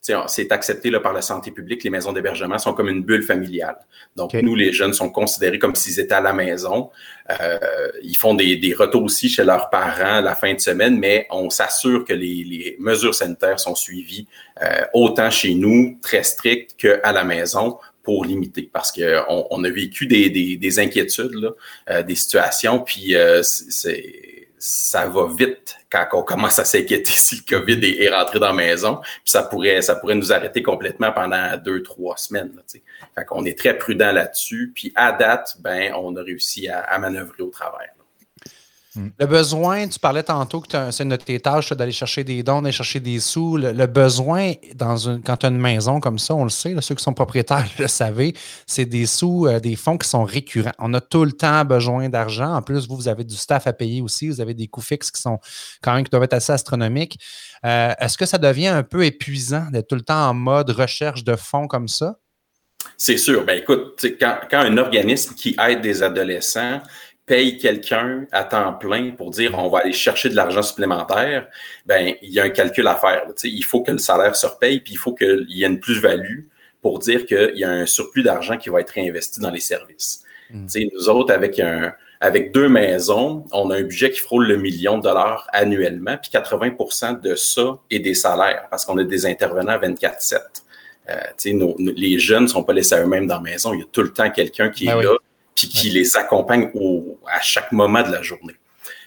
c'est 0.00 0.50
accepté 0.50 0.90
là, 0.90 0.98
par 0.98 1.12
la 1.12 1.20
santé 1.20 1.50
publique. 1.50 1.84
Les 1.84 1.90
maisons 1.90 2.12
d'hébergement 2.12 2.58
sont 2.58 2.72
comme 2.72 2.88
une 2.88 3.02
bulle 3.02 3.22
familiale. 3.22 3.76
Donc, 4.16 4.32
nous, 4.34 4.54
les 4.54 4.72
jeunes 4.72 4.94
sont 4.94 5.10
considérés 5.10 5.58
comme 5.58 5.74
s'ils 5.74 6.00
étaient 6.00 6.14
à 6.14 6.22
la 6.22 6.32
maison. 6.32 6.90
Euh, 7.28 7.58
ils 8.02 8.16
font 8.16 8.34
des, 8.34 8.56
des, 8.56 8.72
retours 8.72 9.04
aussi 9.04 9.28
chez 9.28 9.44
leurs 9.44 9.68
parents 9.68 10.20
la 10.20 10.34
fin 10.34 10.54
de 10.54 10.60
semaine, 10.60 10.98
mais 10.98 11.26
on 11.30 11.50
s'assure 11.50 12.04
que 12.04 12.14
les, 12.14 12.44
les, 12.44 12.76
mesures 12.78 13.14
sanitaires 13.14 13.60
sont 13.60 13.74
suivies 13.74 14.26
euh, 14.62 14.84
autant 14.94 15.30
chez 15.30 15.54
nous, 15.54 15.98
très 16.00 16.22
strictes, 16.22 16.76
qu'à 16.78 17.12
la 17.12 17.24
maison 17.24 17.78
pour 18.02 18.24
limiter. 18.24 18.70
Parce 18.72 18.92
qu'on 18.92 19.46
on 19.50 19.64
a 19.64 19.70
vécu 19.70 20.06
des, 20.06 20.30
des, 20.30 20.56
des 20.56 20.78
inquiétudes, 20.78 21.34
là, 21.34 21.50
euh, 21.90 22.02
des 22.02 22.14
situations, 22.14 22.80
puis 22.80 23.14
euh, 23.14 23.42
c'est 23.42 24.39
ça 24.60 25.06
va 25.06 25.26
vite 25.26 25.78
quand 25.90 26.06
on 26.12 26.22
commence 26.22 26.58
à 26.58 26.64
s'inquiéter 26.66 27.12
si 27.16 27.36
le 27.36 27.56
COVID 27.56 27.84
est, 27.98 28.08
rentré 28.10 28.38
dans 28.38 28.48
la 28.48 28.52
maison. 28.52 29.00
Puis 29.00 29.32
ça 29.32 29.42
pourrait, 29.42 29.80
ça 29.80 29.96
pourrait 29.96 30.14
nous 30.14 30.32
arrêter 30.32 30.62
complètement 30.62 31.10
pendant 31.12 31.56
deux, 31.56 31.82
trois 31.82 32.16
semaines. 32.16 32.52
Là, 32.54 32.62
fait 32.68 33.24
qu'on 33.24 33.44
est 33.44 33.58
très 33.58 33.76
prudent 33.76 34.12
là-dessus. 34.12 34.72
Puis 34.74 34.92
à 34.94 35.12
date, 35.12 35.56
ben, 35.60 35.94
on 35.94 36.14
a 36.16 36.22
réussi 36.22 36.68
à, 36.68 36.80
à 36.80 36.98
manœuvrer 36.98 37.42
au 37.42 37.48
travers. 37.48 37.90
Mm. 38.96 39.08
Le 39.18 39.26
besoin, 39.26 39.88
tu 39.88 40.00
parlais 40.00 40.22
tantôt 40.22 40.60
que 40.60 40.90
c'est 40.90 41.04
notre 41.04 41.36
tâche 41.38 41.72
d'aller 41.72 41.92
chercher 41.92 42.24
des 42.24 42.42
dons, 42.42 42.60
d'aller 42.60 42.72
chercher 42.72 42.98
des 42.98 43.20
sous. 43.20 43.56
Le, 43.56 43.86
besoin, 43.86 44.52
dans 44.74 44.96
une, 44.96 45.22
quand 45.22 45.36
tu 45.36 45.46
as 45.46 45.48
une 45.48 45.58
maison 45.58 46.00
comme 46.00 46.18
ça, 46.18 46.34
on 46.34 46.44
le 46.44 46.50
sait, 46.50 46.74
ceux 46.80 46.94
qui 46.96 47.04
sont 47.04 47.14
propriétaires 47.14 47.66
le 47.78 47.86
savent, 47.86 48.32
c'est 48.66 48.86
des 48.86 49.06
sous, 49.06 49.46
euh, 49.46 49.60
des 49.60 49.76
fonds 49.76 49.96
qui 49.96 50.08
sont 50.08 50.24
récurrents. 50.24 50.72
On 50.78 50.92
a 50.94 51.00
tout 51.00 51.24
le 51.24 51.32
temps 51.32 51.64
besoin 51.64 52.08
d'argent. 52.08 52.54
En 52.54 52.62
plus, 52.62 52.88
vous, 52.88 52.96
vous 52.96 53.08
avez 53.08 53.24
du 53.24 53.36
staff 53.36 53.66
à 53.66 53.72
payer 53.72 54.02
aussi. 54.02 54.28
Vous 54.28 54.40
avez 54.40 54.54
des 54.54 54.66
coûts 54.66 54.80
fixes 54.80 55.10
qui 55.10 55.20
sont 55.20 55.38
quand 55.82 55.94
même 55.94 56.04
qui 56.04 56.10
doivent 56.10 56.24
être 56.24 56.34
assez 56.34 56.52
astronomiques. 56.52 57.18
Euh, 57.64 57.92
est-ce 58.00 58.18
que 58.18 58.26
ça 58.26 58.38
devient 58.38 58.68
un 58.68 58.82
peu 58.82 59.04
épuisant 59.04 59.66
d'être 59.70 59.88
tout 59.88 59.94
le 59.94 60.02
temps 60.02 60.28
en 60.28 60.34
mode 60.34 60.70
recherche 60.70 61.22
de 61.22 61.36
fonds 61.36 61.68
comme 61.68 61.86
ça? 61.88 62.16
C'est 62.96 63.18
sûr. 63.18 63.44
Ben 63.44 63.58
écoute, 63.58 64.04
quand, 64.18 64.40
quand 64.50 64.60
un 64.60 64.76
organisme 64.78 65.34
qui 65.34 65.56
aide 65.58 65.80
des 65.80 66.02
adolescents, 66.02 66.82
paye 67.30 67.58
quelqu'un 67.58 68.26
à 68.32 68.42
temps 68.42 68.72
plein 68.72 69.12
pour 69.12 69.30
dire 69.30 69.56
on 69.56 69.68
va 69.68 69.78
aller 69.78 69.92
chercher 69.92 70.30
de 70.30 70.34
l'argent 70.34 70.62
supplémentaire, 70.62 71.46
ben 71.86 72.14
il 72.22 72.30
y 72.30 72.40
a 72.40 72.42
un 72.42 72.50
calcul 72.50 72.88
à 72.88 72.96
faire. 72.96 73.22
Il 73.44 73.64
faut 73.64 73.82
que 73.82 73.92
le 73.92 73.98
salaire 73.98 74.34
se 74.34 74.48
repaye, 74.48 74.80
puis 74.80 74.94
il 74.94 74.96
faut 74.96 75.14
qu'il 75.14 75.46
y 75.48 75.62
ait 75.62 75.68
une 75.68 75.78
plus-value 75.78 76.40
pour 76.82 76.98
dire 76.98 77.26
qu'il 77.26 77.52
y 77.54 77.62
a 77.62 77.70
un 77.70 77.86
surplus 77.86 78.24
d'argent 78.24 78.56
qui 78.56 78.68
va 78.68 78.80
être 78.80 78.90
réinvesti 78.90 79.38
dans 79.38 79.52
les 79.52 79.60
services. 79.60 80.24
Mm. 80.50 80.66
Nous 80.92 81.08
autres, 81.08 81.32
avec 81.32 81.60
un 81.60 81.92
avec 82.20 82.52
deux 82.52 82.68
maisons, 82.68 83.44
on 83.52 83.70
a 83.70 83.76
un 83.76 83.82
budget 83.82 84.10
qui 84.10 84.18
frôle 84.18 84.48
le 84.48 84.56
million 84.56 84.98
de 84.98 85.04
dollars 85.04 85.46
annuellement, 85.52 86.18
puis 86.20 86.32
80% 86.32 87.20
de 87.20 87.36
ça 87.36 87.78
est 87.90 88.00
des 88.00 88.14
salaires, 88.14 88.66
parce 88.70 88.84
qu'on 88.84 88.98
a 88.98 89.04
des 89.04 89.24
intervenants 89.24 89.78
24-7. 89.78 90.38
Euh, 91.08 91.14
les 91.96 92.18
jeunes 92.18 92.42
ne 92.42 92.48
sont 92.48 92.64
pas 92.64 92.72
laissés 92.72 92.96
à 92.96 93.02
eux-mêmes 93.02 93.26
dans 93.26 93.36
la 93.36 93.40
maison. 93.40 93.72
Il 93.72 93.80
y 93.80 93.82
a 93.82 93.86
tout 93.90 94.02
le 94.02 94.12
temps 94.12 94.30
quelqu'un 94.30 94.68
qui 94.68 94.86
ben 94.86 94.98
est 94.98 95.04
là 95.04 95.16
qui 95.54 95.90
les 95.90 96.16
accompagne 96.16 96.70
au, 96.74 97.18
à 97.26 97.40
chaque 97.40 97.72
moment 97.72 98.02
de 98.02 98.10
la 98.10 98.22
journée. 98.22 98.56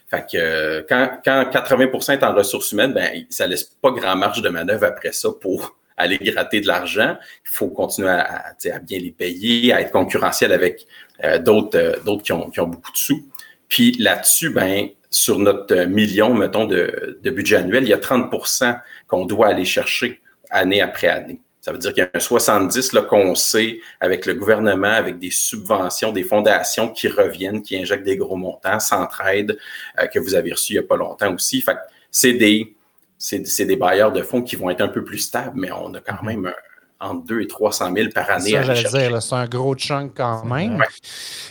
Fait 0.10 0.26
que 0.32 0.86
quand, 0.88 1.10
quand 1.26 1.44
80% 1.52 2.14
est 2.14 2.24
en 2.24 2.36
ressources 2.36 2.72
humaines, 2.72 2.94
ben 2.94 3.26
ça 3.30 3.48
laisse 3.48 3.64
pas 3.64 3.90
grand 3.92 4.16
marge 4.16 4.42
de 4.42 4.50
manœuvre 4.50 4.86
après 4.86 5.12
ça 5.12 5.30
pour 5.42 5.76
aller 5.98 6.20
gratter 6.20 6.62
de 6.62 6.68
l'argent. 6.68 7.18
Il 7.46 7.50
faut 7.50 7.70
continuer 7.70 8.10
à, 8.10 8.46
à, 8.50 8.80
bien 8.80 9.00
les 9.00 9.12
payer, 9.12 9.74
à 9.74 9.82
être 9.82 9.92
concurrentiel 9.92 10.52
avec 10.52 10.86
euh, 11.24 11.40
d'autres 11.40 11.78
euh, 11.78 11.96
d'autres 12.06 12.22
qui 12.24 12.32
ont, 12.32 12.50
qui 12.52 12.60
ont 12.60 12.68
beaucoup 12.68 12.92
de 12.92 12.98
sous. 12.98 13.28
Puis 13.68 13.94
là-dessus, 13.94 14.52
ben 14.52 14.90
sur 15.10 15.38
notre 15.40 15.86
million, 15.86 16.34
mettons, 16.34 16.66
de, 16.66 17.20
de 17.22 17.30
budget 17.30 17.58
annuel, 17.58 17.84
il 17.84 17.90
y 17.90 17.94
a 17.94 17.98
30% 17.98 18.80
qu'on 19.08 19.26
doit 19.26 19.48
aller 19.48 19.66
chercher 19.66 20.22
année 20.50 20.82
après 20.82 21.08
année. 21.08 21.40
Ça 21.64 21.72
veut 21.72 21.78
dire 21.78 21.94
qu'il 21.94 22.04
y 22.04 22.06
a 22.06 22.10
un 22.14 22.20
70 22.20 22.92
qu'on 23.10 23.36
sait 23.36 23.80
avec 24.02 24.26
le 24.26 24.34
gouvernement, 24.34 24.92
avec 24.92 25.18
des 25.18 25.32
subventions, 25.32 26.12
des 26.12 26.24
fondations 26.24 26.90
qui 26.90 27.08
reviennent, 27.08 27.62
qui 27.62 27.78
injectent 27.78 28.04
des 28.04 28.18
gros 28.18 28.36
montants, 28.36 28.82
Centraide, 28.82 29.58
euh, 29.98 30.08
que 30.08 30.20
vous 30.20 30.36
avez 30.36 30.52
reçu 30.52 30.74
il 30.74 30.76
n'y 30.76 30.84
a 30.84 30.88
pas 30.88 30.98
longtemps 30.98 31.34
aussi. 31.34 31.62
Fait 31.62 31.78
c'est 32.12 32.34
des, 32.34 32.76
c'est, 33.18 33.66
des 33.66 33.78
bailleurs 33.78 34.12
de 34.12 34.24
fonds 34.24 34.42
qui 34.42 34.58
vont 34.58 34.70
être 34.72 34.82
un 34.82 34.90
peu 34.90 35.06
plus 35.06 35.20
stables, 35.20 35.58
mais 35.58 35.72
on 35.72 35.94
a 35.94 36.02
quand 36.02 36.16
mm-hmm. 36.16 36.42
même 36.42 36.54
entre 37.00 37.26
2 37.28 37.42
et 37.42 37.48
300 37.48 37.94
000 37.96 38.10
par 38.14 38.30
année. 38.30 38.52
Ça, 38.52 38.64
j'allais 38.64 39.10
dire, 39.10 39.22
c'est 39.24 39.36
un 39.36 39.48
gros 39.48 39.76
chunk 39.76 40.12
quand 40.18 40.44
même. 40.44 40.84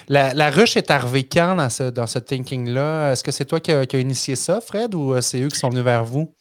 La, 0.08 0.50
ruche 0.50 0.76
est 0.76 0.90
arrivée 0.90 1.24
quand 1.24 1.56
dans 1.56 1.70
ce, 1.70 1.84
dans 1.84 2.06
ce 2.06 2.18
thinking-là? 2.18 3.12
Est-ce 3.12 3.24
que 3.24 3.32
c'est 3.32 3.46
toi 3.46 3.60
qui 3.60 3.72
as 3.72 3.98
initié 3.98 4.36
ça, 4.36 4.60
Fred, 4.60 4.94
ou 4.94 5.14
euh, 5.14 5.22
c'est 5.22 5.40
eux 5.40 5.48
qui 5.48 5.58
sont 5.58 5.70
venus 5.70 5.84
vers 5.84 6.04
vous? 6.04 6.34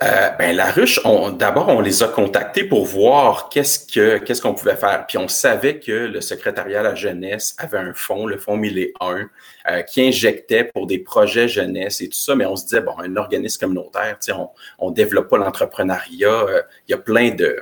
Euh, 0.00 0.30
ben, 0.38 0.54
la 0.54 0.70
ruche, 0.70 1.00
d'abord, 1.38 1.68
on 1.68 1.80
les 1.80 2.04
a 2.04 2.08
contactés 2.08 2.62
pour 2.62 2.84
voir 2.84 3.48
qu'est-ce 3.48 3.80
que 3.80 4.18
qu'est-ce 4.18 4.40
qu'on 4.40 4.54
pouvait 4.54 4.76
faire. 4.76 5.06
Puis 5.08 5.18
on 5.18 5.26
savait 5.26 5.80
que 5.80 5.90
le 5.90 6.20
secrétariat 6.20 6.80
à 6.80 6.82
la 6.84 6.94
jeunesse 6.94 7.56
avait 7.58 7.78
un 7.78 7.92
fonds, 7.94 8.26
le 8.26 8.36
fonds 8.36 8.56
1001, 8.56 9.28
euh, 9.70 9.82
qui 9.82 10.02
injectait 10.02 10.64
pour 10.64 10.86
des 10.86 10.98
projets 10.98 11.48
jeunesse 11.48 12.00
et 12.00 12.08
tout 12.08 12.18
ça. 12.18 12.36
Mais 12.36 12.46
on 12.46 12.54
se 12.54 12.64
disait, 12.64 12.80
bon, 12.80 12.94
un 12.98 13.16
organisme 13.16 13.58
communautaire, 13.58 14.18
on, 14.36 14.50
on 14.78 14.90
développe 14.92 15.28
pas 15.28 15.38
l'entrepreneuriat. 15.38 16.30
Euh, 16.30 16.62
il 16.86 16.92
y 16.92 16.94
a 16.94 16.98
plein 16.98 17.30
de 17.30 17.60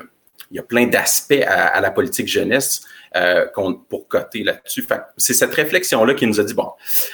il 0.51 0.57
y 0.57 0.61
a 0.61 0.63
plein 0.63 0.87
d'aspects 0.87 1.45
à, 1.47 1.81
la 1.81 1.91
politique 1.91 2.29
jeunesse 2.29 2.83
euh, 3.17 3.47
pour 3.89 4.09
coter 4.09 4.45
là-dessus. 4.45 4.87
C'est 5.17 5.35
cette 5.35 5.55
réflexion-là 5.55 6.15
qui 6.15 6.27
nous 6.27 6.41
a 6.41 6.45
dit, 6.45 6.55
bon, 6.55 6.71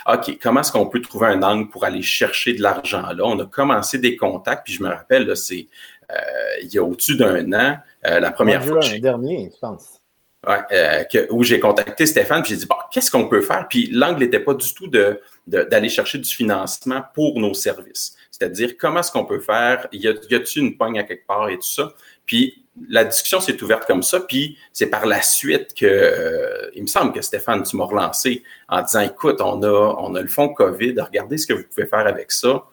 OK, 0.06 0.38
comment 0.42 0.60
est-ce 0.60 0.72
qu'on 0.72 0.86
peut 0.86 1.00
trouver 1.00 1.28
un 1.28 1.42
angle 1.42 1.68
pour 1.68 1.84
aller 1.84 2.02
chercher 2.02 2.54
de 2.54 2.62
l'argent 2.62 3.12
là? 3.12 3.24
On 3.24 3.38
a 3.38 3.46
commencé 3.46 3.98
des 3.98 4.16
contacts, 4.16 4.64
puis 4.64 4.74
je 4.74 4.82
me 4.82 4.88
rappelle, 4.88 5.36
c'est 5.36 5.66
euh, 6.10 6.16
il 6.62 6.72
y 6.72 6.78
a 6.78 6.82
au-dessus 6.82 7.16
d'un 7.16 7.52
an, 7.52 7.78
euh, 8.06 8.20
la 8.20 8.32
première 8.32 8.64
fois. 8.64 8.84
Un 8.84 8.98
dernier, 8.98 9.50
je 9.52 9.58
pense. 9.58 9.98
Ouais, 10.44 11.28
où 11.30 11.44
j'ai 11.44 11.60
contacté 11.60 12.04
Stéphane, 12.04 12.42
puis 12.42 12.50
j'ai 12.50 12.56
dit, 12.56 12.66
bon, 12.66 12.74
qu'est-ce 12.90 13.12
qu'on 13.12 13.28
peut 13.28 13.42
faire? 13.42 13.68
Puis 13.68 13.88
l'angle 13.92 14.24
n'était 14.24 14.40
pas 14.40 14.54
du 14.54 14.74
tout 14.74 14.88
de, 14.88 15.20
d'aller 15.46 15.88
chercher 15.88 16.18
du 16.18 16.28
financement 16.28 17.04
pour 17.14 17.38
nos 17.38 17.54
services. 17.54 18.16
C'est-à-dire, 18.32 18.76
comment 18.76 19.00
est-ce 19.00 19.12
qu'on 19.12 19.24
peut 19.24 19.38
faire? 19.38 19.86
Y 19.92 20.08
a-t-il 20.08 20.62
une 20.62 20.76
pogne 20.76 20.98
à 20.98 21.04
quelque 21.04 21.26
part 21.28 21.48
et 21.48 21.56
tout 21.56 21.62
ça? 21.62 21.94
Puis 22.26 22.61
la 22.88 23.04
discussion 23.04 23.40
s'est 23.40 23.62
ouverte 23.62 23.86
comme 23.86 24.02
ça, 24.02 24.20
puis 24.20 24.58
c'est 24.72 24.86
par 24.86 25.06
la 25.06 25.22
suite 25.22 25.74
que, 25.74 25.86
euh, 25.86 26.70
il 26.74 26.82
me 26.82 26.86
semble 26.86 27.12
que 27.12 27.20
Stéphane, 27.20 27.62
tu 27.62 27.76
m'as 27.76 27.84
relancé 27.84 28.42
en 28.68 28.82
disant, 28.82 29.00
écoute, 29.00 29.40
on 29.40 29.62
a, 29.62 29.96
on 29.98 30.14
a 30.14 30.22
le 30.22 30.28
fonds 30.28 30.48
COVID, 30.48 30.94
regardez 31.00 31.38
ce 31.38 31.46
que 31.46 31.52
vous 31.52 31.64
pouvez 31.64 31.86
faire 31.86 32.06
avec 32.06 32.32
ça. 32.32 32.64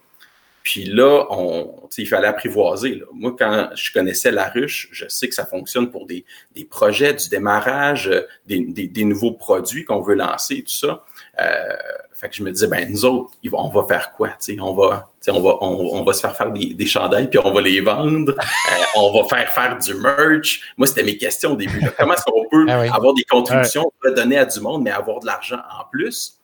Puis 0.64 0.86
là, 0.86 1.26
on, 1.30 1.88
il 1.98 2.08
fallait 2.08 2.28
apprivoiser. 2.28 3.02
Moi, 3.14 3.36
quand 3.38 3.70
je 3.76 3.92
connaissais 3.92 4.32
la 4.32 4.50
ruche, 4.50 4.90
je 4.92 5.08
sais 5.08 5.28
que 5.28 5.36
ça 5.36 5.46
fonctionne 5.46 5.90
pour 5.90 6.06
des, 6.06 6.26
des 6.54 6.66
projets, 6.66 7.14
du 7.14 7.30
démarrage, 7.30 8.08
euh, 8.08 8.22
des, 8.46 8.60
des, 8.60 8.88
des 8.88 9.04
nouveaux 9.04 9.34
produits 9.34 9.86
qu'on 9.86 10.02
veut 10.02 10.16
lancer 10.16 10.62
tout 10.62 10.72
ça. 10.72 11.06
Euh, 11.40 11.76
fait 12.12 12.30
que 12.30 12.36
je 12.36 12.44
me 12.44 12.52
disais, 12.52 12.68
ben 12.68 12.90
nous 12.90 13.06
autres, 13.06 13.32
on 13.54 13.70
va 13.70 13.86
faire 13.88 14.12
quoi? 14.12 14.30
On 14.60 14.74
va, 14.74 15.10
on 15.28 15.40
va, 15.40 15.58
on, 15.62 16.04
va 16.04 16.14
se 16.14 16.22
faire 16.22 16.36
faire 16.36 16.52
des, 16.52 16.74
des 16.74 16.86
chandails, 16.86 17.30
puis 17.30 17.40
on 17.44 17.52
va 17.52 17.62
les 17.62 17.82
vendre. 17.82 18.36
Euh, 18.70 18.84
on 18.96 19.12
va 19.20 19.28
faire 19.28 19.50
faire 19.52 19.78
du 19.78 19.94
merch. 19.96 20.74
Moi, 20.78 20.86
c'était 20.86 21.04
mes 21.04 21.18
questions 21.18 21.54
au 21.54 21.56
début. 21.56 21.82
Comment 21.98 22.14
est-ce 22.14 22.24
qu'on 22.24 22.48
peut 22.50 22.66
ah 22.70 22.82
avoir 22.94 23.14
des 23.14 23.24
contributions, 23.24 23.92
donner 24.16 24.38
à 24.38 24.46
du 24.46 24.60
monde, 24.60 24.84
mais 24.84 24.92
avoir 24.92 25.20
de 25.20 25.26
l'argent 25.26 25.58
en 25.58 25.86
plus? 25.92 26.40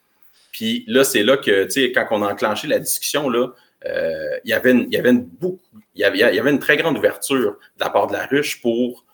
Puis 0.51 0.85
là, 0.87 1.03
c'est 1.03 1.23
là 1.23 1.37
que, 1.37 1.65
tu 1.65 1.71
sais, 1.71 1.91
quand 1.91 2.07
on 2.11 2.23
a 2.23 2.31
enclenché 2.31 2.67
la 2.67 2.79
discussion, 2.79 3.29
là, 3.29 3.49
euh, 3.85 4.37
il 4.43 4.49
y 4.49 4.53
avait 4.53 4.71
une, 4.71 4.87
il 4.89 4.93
y 4.93 4.97
avait 4.97 5.11
une 5.11 5.29
il 5.95 6.01
y 6.01 6.03
avait, 6.03 6.17
il 6.17 6.35
y 6.35 6.39
avait 6.39 6.51
une 6.51 6.59
très 6.59 6.77
grande 6.77 6.97
ouverture 6.97 7.57
de 7.77 7.83
la 7.83 7.89
part 7.89 8.07
de 8.07 8.13
la 8.13 8.25
ruche 8.25 8.61
pour 8.61 9.05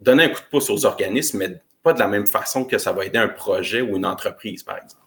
donner 0.00 0.24
un 0.24 0.28
coup 0.28 0.40
de 0.40 0.46
pouce 0.50 0.70
aux 0.70 0.86
organismes, 0.86 1.38
mais 1.38 1.60
pas 1.82 1.92
de 1.92 1.98
la 1.98 2.08
même 2.08 2.26
façon 2.26 2.64
que 2.64 2.78
ça 2.78 2.92
va 2.92 3.04
aider 3.04 3.18
un 3.18 3.28
projet 3.28 3.80
ou 3.80 3.96
une 3.96 4.06
entreprise, 4.06 4.62
par 4.62 4.76
exemple. 4.76 5.00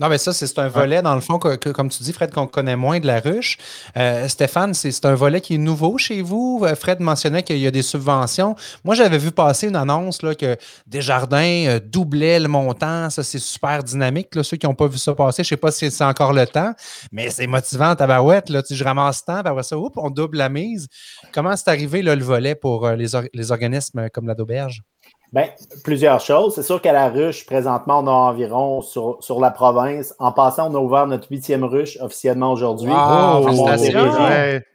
Non, 0.00 0.08
mais 0.08 0.16
ça, 0.16 0.32
c'est 0.32 0.58
un 0.58 0.68
volet, 0.68 1.02
dans 1.02 1.14
le 1.14 1.20
fond, 1.20 1.38
que, 1.38 1.70
comme 1.70 1.90
tu 1.90 2.02
dis, 2.02 2.12
Fred, 2.14 2.32
qu'on 2.32 2.46
connaît 2.46 2.74
moins 2.74 3.00
de 3.00 3.06
la 3.06 3.20
ruche. 3.20 3.58
Euh, 3.98 4.28
Stéphane, 4.28 4.72
c'est 4.72 5.04
un 5.04 5.14
volet 5.14 5.42
qui 5.42 5.56
est 5.56 5.58
nouveau 5.58 5.98
chez 5.98 6.22
vous. 6.22 6.62
Euh, 6.64 6.74
Fred 6.74 7.00
mentionnait 7.00 7.42
qu'il 7.42 7.58
y 7.58 7.66
a 7.66 7.70
des 7.70 7.82
subventions. 7.82 8.56
Moi, 8.82 8.94
j'avais 8.94 9.18
vu 9.18 9.30
passer 9.30 9.68
une 9.68 9.76
annonce 9.76 10.22
là, 10.22 10.34
que 10.34 10.56
Desjardins 10.86 11.66
euh, 11.66 11.80
doublait 11.84 12.40
le 12.40 12.48
montant. 12.48 13.10
Ça, 13.10 13.22
c'est 13.22 13.38
super 13.38 13.84
dynamique. 13.84 14.34
Là, 14.34 14.42
ceux 14.42 14.56
qui 14.56 14.66
n'ont 14.66 14.74
pas 14.74 14.86
vu 14.86 14.96
ça 14.96 15.14
passer, 15.14 15.44
je 15.44 15.48
ne 15.48 15.50
sais 15.50 15.56
pas 15.58 15.70
si 15.70 15.90
c'est 15.90 16.04
encore 16.04 16.32
le 16.32 16.46
temps, 16.46 16.72
mais 17.12 17.28
c'est 17.28 17.46
motivant, 17.46 17.94
tabarouette. 17.94 18.48
Là, 18.48 18.62
tu, 18.62 18.74
je 18.74 18.82
ramasse 18.82 19.22
temps, 19.22 19.36
après 19.36 19.62
ça, 19.62 19.76
oups, 19.76 19.96
on 19.98 20.08
double 20.08 20.38
la 20.38 20.48
mise. 20.48 20.88
Comment 21.32 21.54
c'est 21.56 21.68
arrivé 21.68 22.00
là, 22.00 22.16
le 22.16 22.24
volet 22.24 22.54
pour 22.54 22.88
les, 22.88 23.08
les 23.34 23.52
organismes 23.52 24.08
comme 24.08 24.26
la 24.26 24.34
d'auberge? 24.34 24.82
Bien, 25.32 25.46
plusieurs 25.84 26.20
choses. 26.20 26.56
C'est 26.56 26.64
sûr 26.64 26.82
qu'à 26.82 26.92
la 26.92 27.08
ruche, 27.08 27.46
présentement, 27.46 28.00
on 28.00 28.06
a 28.08 28.10
environ 28.10 28.80
sur, 28.80 29.18
sur 29.20 29.38
la 29.38 29.52
province. 29.52 30.12
En 30.18 30.32
passant, 30.32 30.72
on 30.72 30.74
a 30.74 30.80
ouvert 30.80 31.06
notre 31.06 31.30
huitième 31.30 31.62
ruche 31.62 31.96
officiellement 32.00 32.52
aujourd'hui. 32.52 32.90
Oh, 32.92 33.46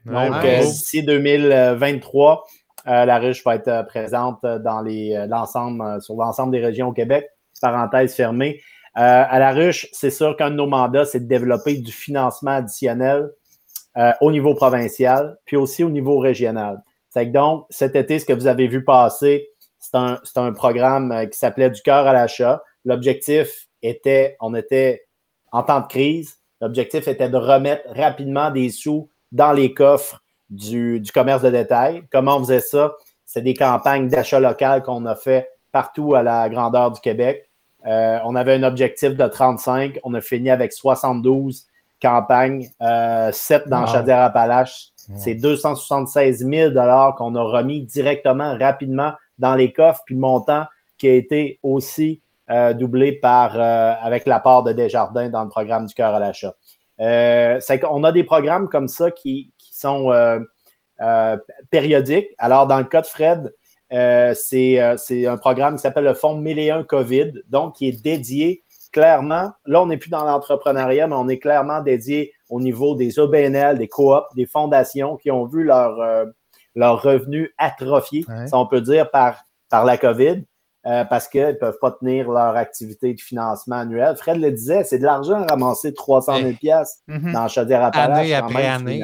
Donc, 0.06 0.46
euh, 0.46 0.60
d'ici 0.62 1.04
2023, 1.04 2.46
euh, 2.88 3.06
la 3.06 3.20
ruche 3.20 3.44
va 3.44 3.56
être 3.56 3.68
euh, 3.68 3.84
présente 3.84 4.46
dans 4.46 4.80
les, 4.80 5.26
l'ensemble, 5.28 6.02
sur 6.02 6.16
l'ensemble 6.16 6.54
des 6.54 6.66
régions 6.66 6.88
au 6.88 6.94
Québec. 6.94 7.28
Parenthèse 7.62 8.16
fermée. 8.16 8.62
à 8.94 9.40
la 9.40 9.52
ruche, 9.52 9.88
c'est 9.92 10.10
sûr 10.10 10.38
qu'un 10.38 10.52
de 10.52 10.56
nos 10.56 10.68
mandats, 10.68 11.04
c'est 11.04 11.20
de 11.20 11.28
développer 11.28 11.76
du 11.76 11.92
financement 11.92 12.52
additionnel 12.52 13.30
au 14.22 14.32
niveau 14.32 14.54
provincial, 14.54 15.38
puis 15.46 15.56
aussi 15.56 15.84
au 15.84 15.90
niveau 15.90 16.20
régional. 16.20 16.82
C'est 17.10 17.26
donc, 17.28 17.66
cet 17.70 17.96
été, 17.96 18.20
ce 18.20 18.26
que 18.26 18.34
vous 18.34 18.46
avez 18.46 18.68
vu 18.68 18.84
passer, 18.84 19.48
c'est 19.92 20.38
un, 20.40 20.54
programme 20.54 21.12
euh, 21.12 21.26
qui 21.26 21.38
s'appelait 21.38 21.70
Du 21.70 21.82
cœur 21.82 22.08
à 22.08 22.14
l'achat. 22.14 22.64
L'objectif 22.84 23.68
était, 23.82 24.38
on 24.40 24.54
était 24.56 25.06
en 25.52 25.64
temps 25.64 25.82
de 25.82 25.88
crise, 25.88 26.38
l'objectif 26.62 27.08
était 27.08 27.30
de 27.30 27.38
remettre 27.38 27.84
rapidement 27.96 28.52
des 28.52 28.70
sous 28.70 29.10
dans 29.32 29.54
les 29.54 29.74
coffres 29.74 30.22
du, 30.50 31.02
commerce 31.14 31.42
de 31.42 31.50
détail. 31.50 32.04
Comment 32.12 32.38
on 32.38 32.40
faisait 32.40 32.60
ça? 32.60 32.96
C'est 33.26 33.42
des 33.42 33.54
campagnes 33.54 34.08
d'achat 34.08 34.40
local 34.40 34.84
qu'on 34.84 35.06
a 35.06 35.16
fait 35.16 35.50
partout 35.72 36.16
à 36.16 36.24
la 36.24 36.50
grandeur 36.50 36.92
du 36.92 37.02
Québec. 37.02 37.50
Euh, 37.86 38.20
on 38.26 38.36
avait 38.36 38.54
un 38.54 38.64
objectif 38.64 39.16
de 39.16 39.28
35, 39.28 40.00
on 40.04 40.14
a 40.14 40.22
fini 40.22 40.50
avec 40.50 40.74
72 40.74 41.68
campagnes, 42.02 42.64
7 42.64 42.72
euh, 42.82 43.32
dans 43.68 43.86
Chaudière-Appalaches. 43.88 44.92
C'est 45.18 45.36
276 45.36 46.48
000 46.50 46.74
qu'on 47.18 47.36
a 47.36 47.42
remis 47.44 47.84
directement, 47.84 48.58
rapidement 48.58 49.14
dans 49.38 49.56
les 49.56 49.72
coffres, 49.74 50.02
puis 50.06 50.16
le 50.16 50.22
montant 50.22 50.66
qui 50.98 51.08
a 51.08 51.14
été 51.14 51.60
aussi 51.64 52.22
euh, 52.50 52.74
doublé 52.74 53.14
par 53.14 53.60
euh, 53.60 53.94
avec 54.02 54.28
l'apport 54.28 54.64
de 54.64 54.72
Desjardins 54.72 55.30
dans 55.30 55.44
le 55.44 55.50
programme 55.50 55.88
du 55.88 55.94
cœur 55.94 56.14
à 56.14 56.20
l'achat. 56.20 56.54
Euh, 57.02 57.60
on 57.90 58.04
a 58.04 58.12
des 58.12 58.24
programmes 58.24 58.70
comme 58.70 58.88
ça 58.88 59.12
qui, 59.12 59.52
sont 59.72 60.10
périodiques. 61.70 62.30
Alors, 62.38 62.66
dans 62.66 62.78
le 62.78 62.86
cas 62.86 63.02
de 63.02 63.08
Fred, 63.08 63.54
c'est 63.90 64.80
un 64.80 65.38
programme 65.38 65.76
qui 65.76 65.82
s'appelle 65.82 66.06
le 66.06 66.14
Fonds 66.14 66.38
1001 66.38 66.84
COVID, 66.84 67.34
donc 67.50 67.76
qui 67.76 67.90
est 67.90 68.02
dédié 68.02 68.64
clairement, 68.94 69.52
là, 69.66 69.82
on 69.82 69.88
n'est 69.88 69.98
plus 69.98 70.10
dans 70.10 70.24
l'entrepreneuriat, 70.24 71.08
mais 71.08 71.16
on 71.16 71.28
est 71.28 71.40
clairement 71.40 71.82
dédié 71.82 72.32
au 72.50 72.62
niveau 72.62 72.96
des 72.96 73.20
OBNL, 73.20 73.78
des 73.78 73.90
coops, 73.90 74.34
des 74.38 74.46
fondations 74.46 75.18
qui 75.18 75.30
ont 75.32 75.46
vu 75.46 75.66
leur, 75.66 76.00
leurs 76.76 77.02
revenus 77.02 77.52
atrophiés, 77.58 78.26
si 78.46 78.54
on 78.54 78.68
peut 78.68 78.82
dire, 78.82 79.10
par, 79.10 79.44
par 79.70 79.86
la 79.86 79.98
COVID, 79.98 80.44
euh, 80.88 81.04
parce 81.04 81.28
qu'ils 81.28 81.48
ne 81.48 81.54
peuvent 81.54 81.80
pas 81.82 81.92
tenir 81.92 82.30
leur 82.30 82.56
activité 82.56 83.12
de 83.12 83.20
financement 83.20 83.78
annuel. 83.78 84.16
Fred 84.18 84.40
le 84.40 84.52
disait, 84.52 84.84
c'est 84.84 85.00
de 85.00 85.04
l'argent 85.04 85.42
à 85.42 85.48
ramasser 85.48 85.96
300 85.96 86.38
000 86.42 86.52
pièces 86.54 87.02
dans 87.08 87.48
Chaudière-Appalaches. 87.48 88.20
Année 88.20 88.36
après 88.36 88.68
année. 88.68 89.02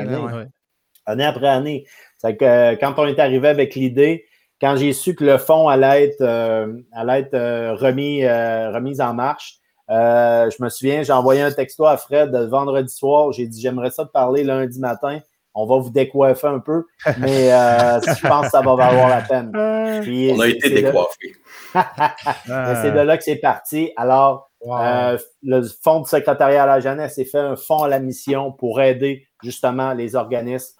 Année. 1.07 1.25
après 1.25 1.47
année. 1.47 1.87
C'est 2.19 2.37
que 2.37 2.45
euh, 2.45 2.75
quand 2.79 2.93
on 2.97 3.07
est 3.07 3.17
arrivé 3.17 3.47
avec 3.47 3.73
l'idée, 3.73 4.25
quand 4.59 4.75
j'ai 4.75 4.93
su 4.93 5.15
que 5.15 5.23
le 5.23 5.39
fonds 5.39 5.69
allait 5.69 6.05
être, 6.05 6.21
euh, 6.21 6.71
allait 6.93 7.21
être 7.21 7.81
remis, 7.81 8.27
remis 8.27 9.01
en 9.01 9.15
marche, 9.15 9.57
je 9.89 10.63
me 10.63 10.69
souviens, 10.69 11.01
j'ai 11.01 11.13
envoyé 11.13 11.41
un 11.41 11.51
texto 11.51 11.87
à 11.87 11.97
Fred 11.97 12.31
le 12.31 12.45
vendredi 12.45 12.93
soir. 12.93 13.31
J'ai 13.31 13.47
dit 13.47 13.59
J'aimerais 13.59 13.89
ça 13.89 14.05
te 14.05 14.11
parler 14.11 14.43
lundi 14.43 14.79
matin 14.79 15.19
on 15.53 15.65
va 15.65 15.77
vous 15.77 15.89
décoiffer 15.89 16.47
un 16.47 16.59
peu, 16.59 16.85
mais 17.17 17.51
euh, 17.51 17.99
je 18.07 18.27
pense 18.27 18.45
que 18.45 18.51
ça 18.51 18.61
va 18.61 18.75
valoir 18.75 19.09
la 19.09 19.21
peine. 19.21 19.51
on 19.53 20.39
a 20.39 20.47
été 20.47 20.69
décoiffés. 20.69 21.35
c'est 22.45 22.91
de 22.91 22.99
là 22.99 23.17
que 23.17 23.23
c'est 23.23 23.37
parti. 23.37 23.91
Alors, 23.95 24.51
le 24.63 25.61
fonds 25.83 26.01
de 26.01 26.07
secrétariat 26.07 26.63
à 26.63 26.67
la 26.67 26.79
jeunesse 26.79 27.19
a 27.19 27.25
fait 27.25 27.39
un 27.39 27.55
fonds 27.55 27.83
à 27.83 27.87
la 27.87 27.99
mission 27.99 28.51
pour 28.51 28.81
aider 28.81 29.27
justement 29.43 29.93
les 29.93 30.15
organismes 30.15 30.75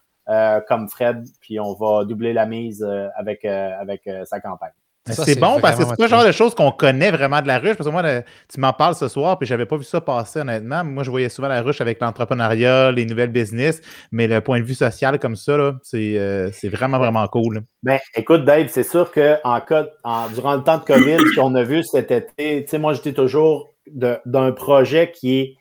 comme 0.67 0.87
Fred, 0.89 1.25
puis 1.41 1.59
on 1.59 1.73
va 1.73 2.05
doubler 2.05 2.33
la 2.33 2.45
mise 2.45 2.87
avec, 3.15 3.45
avec 3.45 4.09
sa 4.25 4.39
campagne. 4.39 4.71
C'est 5.08 5.39
bon 5.39 5.60
parce 5.60 5.77
que 5.77 5.84
c'est 5.84 5.98
pas 5.98 6.03
le 6.03 6.10
genre 6.10 6.25
de 6.25 6.31
choses 6.31 6.53
qu'on 6.53 6.72
connaît 6.72 7.10
vraiment 7.10 7.41
de 7.41 7.48
la 7.48 7.58
ruche. 7.58 7.75
Parce 7.75 7.89
que 7.89 7.91
moi, 7.91 8.03
tu 8.48 8.60
m'en 8.60 8.72
parles 8.72 8.93
ce 8.96 9.08
soir, 9.08 9.39
puis 9.39 9.48
j'avais 9.48 9.65
pas 9.65 9.77
vu 9.77 9.84
ça 9.84 10.00
passer 10.00 10.41
honnêtement. 10.41 10.84
Moi, 10.84 11.03
je 11.03 11.10
voyais 11.10 11.29
souvent 11.29 11.48
la 11.48 11.62
ruche 11.62 11.81
avec 11.81 12.00
l'entrepreneuriat, 12.00 12.91
les 12.91 13.05
nouvelles 13.05 13.31
business, 13.31 13.81
mais 14.12 14.27
le 14.27 14.41
point 14.41 14.60
de 14.60 14.65
vue 14.65 14.75
social 14.75 15.17
comme 15.17 15.36
ça, 15.36 15.53
euh, 15.53 16.50
c'est 16.53 16.70
vraiment, 16.70 17.00
vraiment 17.00 17.27
cool. 17.27 17.62
Ben, 17.81 18.00
écoute, 18.15 18.46
Dave, 18.46 18.67
c'est 18.70 18.84
sûr 18.84 19.12
que 19.12 19.38
en, 19.43 20.29
durant 20.29 20.55
le 20.55 20.63
temps 20.63 20.77
de 20.77 20.84
COVID, 20.84 21.17
ce 21.17 21.36
qu'on 21.36 21.55
a 21.55 21.63
vu 21.63 21.84
cet 21.84 22.12
été, 22.12 22.63
tu 22.63 22.70
sais, 22.70 22.77
moi, 22.77 22.93
j'étais 22.93 23.13
toujours 23.13 23.74
d'un 23.88 24.51
projet 24.51 25.12
qui 25.12 25.39
est 25.39 25.55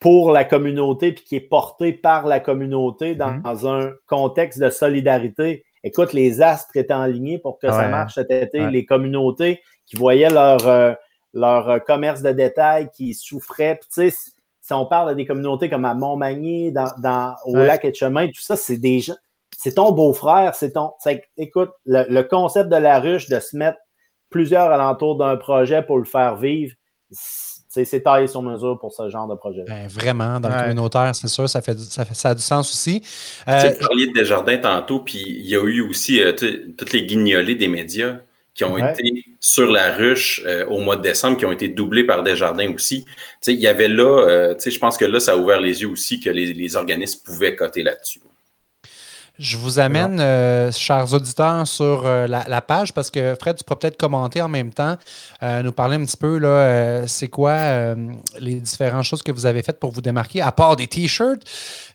pour 0.00 0.32
la 0.32 0.44
communauté 0.44 1.12
puis 1.12 1.24
qui 1.24 1.36
est 1.36 1.48
porté 1.48 1.92
par 1.92 2.26
la 2.26 2.40
communauté 2.40 3.14
dans 3.14 3.38
mm-hmm. 3.38 3.68
un 3.68 3.92
contexte 4.06 4.58
de 4.60 4.68
solidarité 4.68 5.64
écoute, 5.84 6.12
les 6.12 6.42
astres 6.42 6.76
étaient 6.76 6.92
alignés 6.92 7.38
pour 7.38 7.58
que 7.58 7.68
ça 7.68 7.88
marche 7.88 8.14
cet 8.14 8.30
été. 8.30 8.66
Les 8.66 8.84
communautés 8.84 9.60
qui 9.86 9.96
voyaient 9.96 10.30
leur, 10.30 10.66
euh, 10.66 10.94
leur 11.34 11.68
euh, 11.68 11.78
commerce 11.78 12.22
de 12.22 12.32
détail 12.32 12.90
qui 12.92 13.14
souffrait. 13.14 13.78
tu 13.82 14.10
sais, 14.10 14.10
si 14.10 14.72
on 14.72 14.86
parle 14.86 15.14
des 15.14 15.26
communautés 15.26 15.68
comme 15.68 15.84
à 15.84 15.94
Montmagny, 15.94 16.72
dans, 16.72 16.90
dans 16.98 17.34
au 17.44 17.54
lac 17.54 17.84
et 17.84 17.92
chemin, 17.92 18.26
tout 18.28 18.40
ça, 18.40 18.56
c'est 18.56 18.78
des 18.78 19.00
gens. 19.00 19.16
C'est 19.56 19.74
ton 19.74 19.92
beau-frère, 19.92 20.54
c'est 20.54 20.72
ton. 20.72 20.92
Écoute, 21.36 21.70
le, 21.84 22.22
concept 22.22 22.70
de 22.70 22.76
la 22.76 22.98
ruche, 22.98 23.28
de 23.28 23.38
se 23.40 23.56
mettre 23.56 23.78
plusieurs 24.30 24.70
alentours 24.70 25.16
d'un 25.16 25.36
projet 25.36 25.82
pour 25.82 25.98
le 25.98 26.04
faire 26.04 26.36
vivre, 26.36 26.74
c'est 27.84 28.00
taillé 28.00 28.26
sur 28.26 28.42
mesure 28.42 28.78
pour 28.78 28.92
ce 28.92 29.08
genre 29.08 29.26
de 29.26 29.34
projet. 29.34 29.64
Ben, 29.66 29.88
vraiment, 29.88 30.38
dans 30.38 30.48
le 30.48 30.54
communautaire, 30.54 31.14
c'est 31.14 31.28
sûr, 31.28 31.48
ça, 31.48 31.60
fait, 31.60 31.78
ça, 31.78 32.04
fait, 32.04 32.14
ça 32.14 32.30
a 32.30 32.34
du 32.34 32.42
sens 32.42 32.70
aussi. 32.70 33.02
Euh, 33.48 33.72
tu 33.72 33.78
parlais 33.84 34.06
de 34.06 34.12
Desjardins 34.12 34.58
tantôt, 34.58 35.00
puis 35.00 35.22
il 35.26 35.46
y 35.46 35.56
a 35.56 35.62
eu 35.62 35.80
aussi 35.80 36.22
euh, 36.22 36.32
toutes 36.32 36.92
les 36.92 37.04
guignolées 37.04 37.56
des 37.56 37.68
médias 37.68 38.18
qui 38.54 38.62
ont 38.62 38.78
été 38.78 39.24
sur 39.40 39.68
la 39.68 39.92
ruche 39.92 40.40
euh, 40.46 40.64
au 40.66 40.78
mois 40.78 40.94
de 40.94 41.02
décembre, 41.02 41.36
qui 41.36 41.44
ont 41.44 41.50
été 41.50 41.66
doublés 41.66 42.04
par 42.04 42.22
Desjardins 42.22 42.72
aussi. 42.72 43.04
il 43.48 43.54
y 43.54 43.66
avait 43.66 43.88
là, 43.88 44.54
je 44.64 44.78
pense 44.78 44.96
que 44.96 45.04
là, 45.04 45.18
ça 45.18 45.32
a 45.32 45.36
ouvert 45.36 45.60
les 45.60 45.82
yeux 45.82 45.88
aussi 45.88 46.20
que 46.20 46.30
les, 46.30 46.52
les 46.52 46.76
organismes 46.76 47.20
pouvaient 47.24 47.56
coter 47.56 47.82
là-dessus. 47.82 48.20
Je 49.36 49.56
vous 49.56 49.80
amène, 49.80 50.20
euh, 50.20 50.70
chers 50.70 51.12
auditeurs, 51.12 51.66
sur 51.66 52.06
euh, 52.06 52.28
la, 52.28 52.60
page 52.60 52.94
parce 52.94 53.10
que 53.10 53.34
Fred, 53.34 53.56
tu 53.56 53.64
pourrais 53.64 53.80
peut-être 53.80 53.96
commenter 53.96 54.40
en 54.40 54.48
même 54.48 54.72
temps, 54.72 54.96
euh, 55.42 55.60
nous 55.60 55.72
parler 55.72 55.96
un 55.96 56.04
petit 56.04 56.16
peu, 56.16 56.38
là, 56.38 57.04
c'est 57.08 57.26
quoi 57.26 57.56
les 58.38 58.60
différentes 58.60 59.02
choses 59.02 59.24
que 59.24 59.32
vous 59.32 59.44
avez 59.44 59.64
faites 59.64 59.80
pour 59.80 59.90
vous 59.90 60.00
démarquer, 60.00 60.40
à 60.40 60.52
part 60.52 60.76
des 60.76 60.86
T-shirts, 60.86 61.42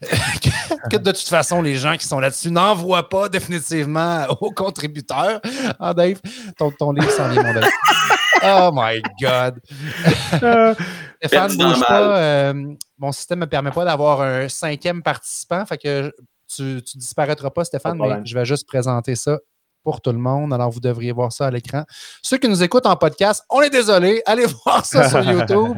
que, 0.91 0.97
de 0.97 1.11
toute 1.11 1.29
façon, 1.29 1.61
les 1.61 1.75
gens 1.75 1.95
qui 1.95 2.05
sont 2.05 2.19
là-dessus 2.19 2.51
n'envoient 2.51 3.07
pas 3.07 3.29
définitivement 3.29 4.25
aux 4.41 4.51
contributeurs. 4.51 5.39
Ah, 5.79 5.93
Dave, 5.93 6.19
ton, 6.57 6.71
ton 6.71 6.91
livre 6.91 7.09
s'en 7.09 7.29
vient, 7.29 7.41
mon 7.41 7.53
Dave. 7.53 7.69
Oh 8.43 8.71
my 8.73 9.01
God! 9.21 9.59
Stéphane, 11.21 11.57
bouge 11.57 11.81
pas. 11.87 12.53
mon 12.97 13.11
système 13.13 13.39
ne 13.39 13.45
me 13.45 13.49
permet 13.49 13.71
pas 13.71 13.85
d'avoir 13.85 14.21
un 14.21 14.49
cinquième 14.49 15.01
participant. 15.01 15.65
Fait 15.65 15.77
que 15.77 16.11
tu 16.53 16.61
ne 16.63 16.79
disparaîtras 16.79 17.49
pas, 17.49 17.63
Stéphane, 17.63 17.97
mais 17.97 18.25
je 18.25 18.33
vais 18.33 18.45
juste 18.45 18.67
présenter 18.67 19.15
ça 19.15 19.39
pour 19.83 20.01
tout 20.01 20.11
le 20.11 20.17
monde. 20.17 20.53
Alors, 20.53 20.71
vous 20.71 20.79
devriez 20.79 21.11
voir 21.11 21.31
ça 21.31 21.47
à 21.47 21.51
l'écran. 21.51 21.83
Ceux 22.21 22.37
qui 22.37 22.47
nous 22.47 22.61
écoutent 22.63 22.85
en 22.85 22.95
podcast, 22.95 23.43
on 23.49 23.61
est 23.61 23.69
désolé, 23.69 24.21
allez 24.25 24.45
voir 24.65 24.85
ça 24.85 25.09
sur 25.09 25.21
YouTube. 25.31 25.77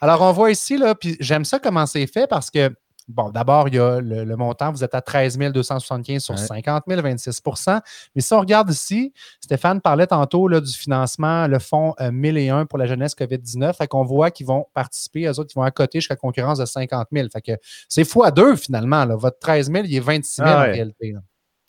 Alors, 0.00 0.22
on 0.22 0.32
voit 0.32 0.50
ici, 0.50 0.76
là, 0.76 0.94
puis 0.94 1.16
j'aime 1.20 1.44
ça 1.44 1.58
comment 1.58 1.86
c'est 1.86 2.06
fait 2.06 2.26
parce 2.26 2.50
que 2.50 2.70
Bon, 3.08 3.30
d'abord, 3.30 3.68
il 3.68 3.74
y 3.74 3.78
a 3.78 4.00
le, 4.00 4.36
montant, 4.36 4.70
vous 4.70 4.84
êtes 4.84 4.94
à 4.94 5.00
13 5.00 5.38
275 5.38 6.22
sur 6.22 6.38
50 6.38 6.84
000, 6.86 7.00
26% 7.00 7.80
Mais 8.14 8.20
si 8.20 8.32
on 8.34 8.40
regarde 8.40 8.70
ici, 8.70 9.14
Stéphane 9.40 9.80
parlait 9.80 10.06
tantôt 10.06 10.46
là, 10.46 10.60
du 10.60 10.72
financement, 10.72 11.46
le 11.46 11.58
fonds 11.58 11.94
1001 11.98 12.60
euh, 12.60 12.64
pour 12.66 12.78
la 12.78 12.86
jeunesse 12.86 13.14
COVID-19. 13.14 13.74
Fait 13.74 13.86
qu'on 13.86 14.04
voit 14.04 14.30
qu'ils 14.30 14.46
vont 14.46 14.66
participer, 14.74 15.24
eux 15.24 15.30
autres, 15.30 15.46
qui 15.46 15.54
vont 15.54 15.62
à 15.62 15.70
côté 15.70 16.00
jusqu'à 16.00 16.16
concurrence 16.16 16.58
de 16.58 16.66
50 16.66 17.08
000. 17.10 17.28
Fait 17.32 17.40
que 17.40 17.52
c'est 17.88 18.04
fois 18.04 18.30
deux 18.30 18.56
finalement. 18.56 19.06
Là. 19.06 19.16
Votre 19.16 19.38
13 19.38 19.72
000, 19.72 19.84
il 19.86 19.96
est 19.96 20.00
26 20.00 20.36
000 20.36 20.48
ah 20.48 20.58
en 20.58 20.62
réalité. 20.64 21.14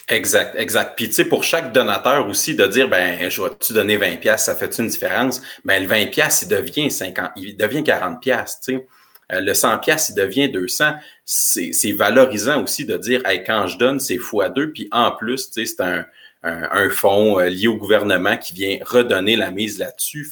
Exact, 0.09 0.55
exact. 0.57 0.93
Puis 0.95 1.07
tu 1.07 1.13
sais, 1.13 1.25
pour 1.25 1.43
chaque 1.43 1.71
donateur 1.71 2.27
aussi, 2.27 2.55
de 2.55 2.65
dire, 2.65 2.89
ben, 2.89 3.29
je 3.29 3.41
vais-tu 3.41 3.73
donner 3.73 3.95
20 3.95 4.17
pièces, 4.17 4.45
ça 4.45 4.55
fait 4.55 4.75
une 4.79 4.87
différence? 4.87 5.39
Ben, 5.63 5.83
le 5.83 5.87
20 5.87 6.07
pièces, 6.07 6.41
il 6.41 6.47
devient 6.47 6.89
50, 6.89 7.31
il 7.35 7.55
devient 7.55 7.83
40 7.83 8.19
pièces, 8.19 8.59
tu 8.65 8.75
sais. 8.75 8.87
Euh, 9.31 9.41
le 9.41 9.53
100 9.53 9.79
pièces 9.79 10.09
il 10.09 10.15
devient 10.15 10.49
200. 10.49 10.93
C'est 11.25 11.91
valorisant 11.91 12.63
aussi 12.63 12.85
de 12.85 12.97
dire, 12.97 13.25
hey, 13.25 13.43
quand 13.43 13.67
je 13.67 13.77
donne, 13.77 13.99
c'est 13.99 14.17
fois 14.17 14.49
deux. 14.49 14.71
Puis 14.71 14.87
en 14.91 15.11
plus, 15.11 15.49
c'est 15.51 15.81
un, 15.81 16.05
un, 16.43 16.89
fonds 16.89 17.39
euh, 17.39 17.49
lié 17.49 17.67
au 17.67 17.77
gouvernement 17.77 18.37
qui 18.37 18.53
vient 18.53 18.79
redonner 18.81 19.35
la 19.35 19.51
mise 19.51 19.77
là-dessus. 19.77 20.29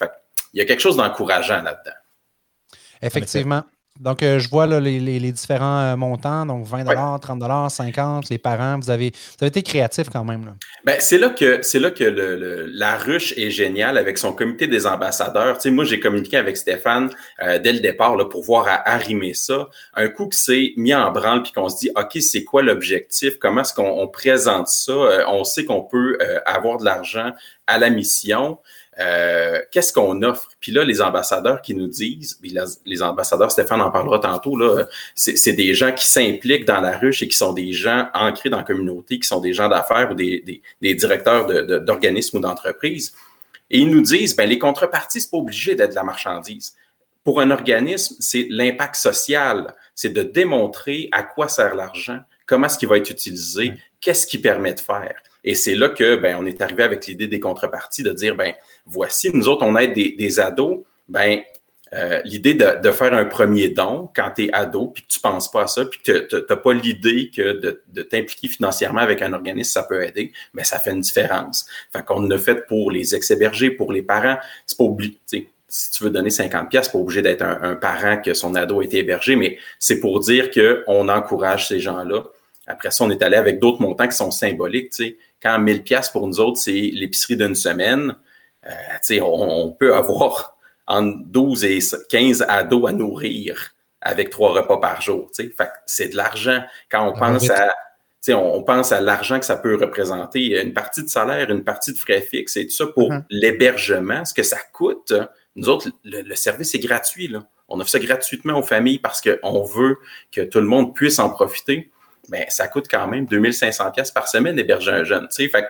Il 0.54 0.60
y 0.60 0.62
a 0.62 0.66
quelque 0.66 0.82
chose 0.82 0.98
d'encourageant 0.98 1.62
là-dedans. 1.62 1.96
Effectivement. 3.02 3.64
Donc, 4.00 4.24
euh, 4.24 4.40
je 4.40 4.50
vois 4.50 4.68
les, 4.68 5.32
différents 5.32 5.80
euh, 5.80 5.96
montants, 5.96 6.46
donc 6.46 6.66
20 6.66 6.86
30 7.20 7.72
50 7.72 8.30
les 8.30 8.38
parents. 8.38 8.80
Vous 8.80 8.90
avez, 8.90 9.12
été 9.42 9.64
créatif 9.64 10.10
quand 10.12 10.24
même. 10.24 10.56
Ben, 10.84 10.98
c'est 11.00 11.18
là 11.18 11.30
que, 11.30 11.60
c'est 11.62 11.80
là 11.80 11.92
que 11.92 12.04
la 12.04 12.98
ruche 12.98 13.34
est 13.38 13.50
géniale 13.50 13.98
avec 13.98 14.18
son 14.18 14.34
comité 14.34 14.68
des 14.68 14.86
ambassadeurs. 14.86 15.58
Tu 15.58 15.72
moi, 15.72 15.86
j'ai 15.86 16.00
communiqué 16.00 16.38
avec 16.38 16.58
Stéphane 16.58 17.10
euh, 17.42 17.60
dès 17.60 17.74
le 17.74 17.80
départ 17.80 18.16
là, 18.16 18.26
pour 18.26 18.44
voir 18.44 18.68
à 18.68 18.90
arrimer 18.90 19.34
ça. 19.34 19.70
Un 19.94 20.10
coup 20.10 20.28
que 20.28 20.36
c'est 20.36 20.74
mis 20.78 20.94
en 20.94 21.12
branle 21.12 21.44
puis 21.44 21.52
qu'on 21.52 21.70
se 21.70 21.80
dit, 21.80 21.92
OK, 21.96 22.18
c'est 22.22 22.44
quoi 22.44 22.62
l'objectif? 22.62 23.38
Comment 23.40 23.62
est-ce 23.62 23.74
qu'on 23.74 24.08
présente 24.08 24.68
ça? 24.68 24.94
on 25.28 25.44
sait 25.44 25.66
qu'on 25.66 25.82
peut 25.82 26.18
avoir 26.46 26.78
de 26.78 26.86
l'argent 26.86 27.32
à 27.68 27.78
la 27.78 27.90
mission. 27.90 28.58
Euh, 29.00 29.62
qu'est-ce 29.72 29.94
qu'on 29.94 30.24
offre? 30.24 30.50
Puis 30.60 30.72
là, 30.72 30.84
les 30.84 31.02
ambassadeurs 31.02 31.62
qui 31.62 31.76
nous 31.76 31.88
disent, 31.88 32.40
les 32.86 33.04
ambassadeurs, 33.04 33.52
Stéphane 33.52 33.82
en 33.82 33.92
parlera 33.92 34.20
tantôt, 34.20 34.58
là, 34.58 34.86
c'est 35.14 35.54
des 35.54 35.74
gens 35.74 35.92
qui 35.92 36.08
s'impliquent 36.08 36.66
dans 36.66 36.82
la 36.82 36.98
ruche 36.98 37.22
et 37.22 37.28
qui 37.28 37.38
sont 37.38 37.54
des 37.54 37.74
gens 37.74 38.10
ancrés 38.14 38.50
dans 38.50 38.58
la 38.58 38.64
communauté, 38.64 39.20
qui 39.20 39.28
sont 39.28 39.40
des 39.40 39.54
gens 39.54 39.70
d'affaires 39.70 40.12
ou 40.12 40.16
des, 40.16 40.62
des, 40.82 40.96
directeurs 40.96 41.46
d'organismes 41.82 42.38
ou 42.38 42.40
d'entreprises. 42.40 43.14
Et 43.70 43.80
ils 43.80 43.90
nous 43.90 44.02
disent, 44.02 44.36
ben, 44.36 44.50
les 44.50 44.58
contreparties, 44.58 45.22
c'est 45.22 45.30
pas 45.30 45.38
obligé 45.38 45.76
d'être 45.76 45.92
de 45.92 45.96
la 45.96 46.04
marchandise. 46.04 46.76
Pour 47.24 47.42
un 47.42 47.52
organisme, 47.52 48.16
c'est 48.20 48.48
l'impact 48.50 48.96
social, 48.96 49.76
c'est 49.94 50.14
de 50.14 50.24
démontrer 50.24 51.10
à 51.12 51.24
quoi 51.24 51.50
sert 51.50 51.76
l'argent, 51.76 52.20
comment 52.46 52.68
est-ce 52.68 52.78
qu'il 52.78 52.88
va 52.88 52.98
être 52.98 53.10
utilisé, 53.10 53.74
qu'est-ce 54.00 54.26
qu'il 54.26 54.42
permet 54.42 54.74
de 54.74 54.80
faire. 54.80 55.16
Et 55.44 55.56
c'est 55.56 55.76
là 55.76 55.90
que 55.90 56.16
ben, 56.16 56.38
on 56.40 56.46
est 56.46 56.62
arrivé 56.62 56.84
avec 56.84 57.08
l'idée 57.08 57.28
des 57.28 57.40
contreparties, 57.40 58.04
de 58.04 58.12
dire 58.12 58.36
ben 58.36 58.54
voici, 58.86 59.30
nous 59.34 59.48
autres, 59.48 59.66
on 59.66 59.78
aide 59.78 59.94
des, 59.94 60.12
des 60.12 60.40
ados, 60.40 60.80
ben 61.08 61.42
euh, 61.94 62.22
l'idée 62.26 62.54
de, 62.54 62.82
de, 62.82 62.92
faire 62.92 63.14
un 63.14 63.24
premier 63.24 63.70
don 63.70 64.10
quand 64.14 64.32
tu 64.36 64.46
es 64.46 64.54
ado, 64.54 64.88
puis 64.88 65.04
que 65.04 65.08
tu 65.08 65.20
penses 65.22 65.50
pas 65.50 65.64
à 65.64 65.68
ça, 65.68 65.86
puis 65.86 66.02
que 66.04 66.28
tu 66.28 66.36
n'as 66.36 66.58
pas 66.58 66.74
l'idée 66.74 67.32
que 67.34 67.54
de, 67.54 67.82
de 67.88 68.02
t'impliquer 68.02 68.50
financièrement 68.50 69.00
avec 69.00 69.22
un 69.22 69.32
organisme, 69.32 69.72
ça 69.72 69.84
peut 69.84 70.04
aider, 70.04 70.34
mais 70.54 70.62
ben, 70.62 70.64
ça 70.66 70.80
fait 70.80 70.92
une 70.92 71.02
différence. 71.02 71.66
Fait 71.94 72.04
qu'on 72.04 72.30
a 72.30 72.38
fait 72.38 72.68
pour 72.68 72.92
les 72.92 73.16
ex-hébergés, 73.16 73.72
pour 73.72 73.94
les 73.94 74.02
parents. 74.02 74.38
C'est 74.66 74.78
pas 74.78 74.84
obligé, 74.84 75.18
si 75.70 75.92
tu 75.92 76.04
veux 76.04 76.10
donner 76.10 76.30
50 76.30 76.70
pièces, 76.70 76.90
pas 76.90 76.98
obligé 76.98 77.22
d'être 77.22 77.42
un, 77.42 77.76
parent 77.76 78.18
que 78.22 78.34
son 78.34 78.56
ado 78.56 78.80
a 78.82 78.84
été 78.84 79.00
hébergé, 79.00 79.36
mais 79.36 79.58
c'est 79.80 80.00
pour 80.00 80.20
dire 80.20 80.50
qu'on 80.52 81.10
encourage 81.10 81.68
ces 81.68 81.80
gens-là. 81.80 82.24
Après 82.68 82.92
ça, 82.92 83.06
on 83.06 83.10
est 83.10 83.22
allé 83.22 83.38
avec 83.38 83.60
d'autres 83.60 83.82
montants 83.82 84.08
qui 84.08 84.16
sont 84.16 84.32
symboliques. 84.32 84.92
Tu 84.92 85.06
sais. 85.06 85.18
Quand 85.42 85.60
1000 85.60 85.84
pièces 85.84 86.10
pour 86.10 86.28
nous 86.28 86.40
autres, 86.40 86.58
c'est 86.58 86.92
l'épicerie 86.94 87.38
d'une 87.38 87.56
semaine, 87.56 88.16
euh, 88.66 89.20
on, 89.22 89.72
peut 89.72 89.94
avoir 89.96 90.58
entre 90.88 91.18
12 91.26 91.66
et 91.66 91.80
15 92.10 92.46
ados 92.48 92.90
à 92.90 92.94
nourrir 92.94 93.74
avec 94.02 94.30
trois 94.30 94.54
repas 94.54 94.78
par 94.78 95.02
jour. 95.02 95.30
c'est 95.86 96.10
de 96.10 96.16
l'argent. 96.16 96.64
Quand 96.90 97.08
on 97.08 97.14
ah, 97.16 97.20
pense 97.20 97.50
à 97.50 97.70
on, 98.30 98.64
pense 98.64 98.92
à 98.92 99.02
l'argent 99.02 99.40
que 99.40 99.46
ça 99.46 99.56
peut 99.56 99.76
représenter, 99.76 100.62
une 100.62 100.74
partie 100.74 101.04
de 101.04 101.10
salaire, 101.10 101.50
une 101.50 101.64
partie 101.64 101.94
de 101.94 101.98
frais 101.98 102.22
fixes 102.22 102.58
et 102.58 102.68
tout 102.68 102.74
ça 102.74 102.88
pour 102.88 103.12
uh-huh. 103.12 103.24
l'hébergement, 103.30 104.26
ce 104.26 104.34
que 104.34 104.44
ça 104.44 104.58
coûte. 104.74 105.14
Nous 105.56 105.70
autres, 105.70 105.90
le, 106.04 106.36
service 106.36 106.76
est 106.76 106.80
gratuit. 106.80 107.28
Là. 107.28 107.48
On 107.68 107.80
offre 107.80 107.90
ça 107.90 108.00
gratuitement 108.00 108.60
aux 108.60 108.64
familles 108.64 109.00
parce 109.00 109.22
qu'on 109.22 109.64
veut 109.64 109.98
que 110.32 110.42
tout 110.42 110.60
le 110.60 110.66
monde 110.66 110.94
puisse 110.94 111.20
en 111.20 111.30
profiter. 111.30 111.90
Mais 112.30 112.46
ça 112.50 112.68
coûte 112.68 112.88
quand 112.90 113.08
même 113.08 113.26
2500 113.26 113.92
pièces 113.92 114.12
par 114.12 114.28
semaine 114.28 114.56
d'héberger 114.56 114.92
un 114.92 115.04
jeune. 115.04 115.28
Fait 115.32 115.66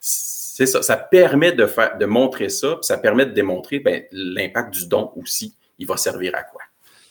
c'est 0.00 0.66
ça. 0.66 0.82
Ça 0.82 0.96
permet 0.96 1.52
de, 1.52 1.66
faire, 1.66 1.96
de 1.96 2.06
montrer 2.06 2.48
ça, 2.48 2.72
puis 2.72 2.82
ça 2.82 2.98
permet 2.98 3.26
de 3.26 3.32
démontrer 3.32 3.78
ben, 3.80 4.02
l'impact 4.12 4.74
du 4.74 4.88
don 4.88 5.12
aussi. 5.16 5.56
Il 5.78 5.86
va 5.86 5.96
servir 5.96 6.34
à 6.34 6.42
quoi? 6.42 6.60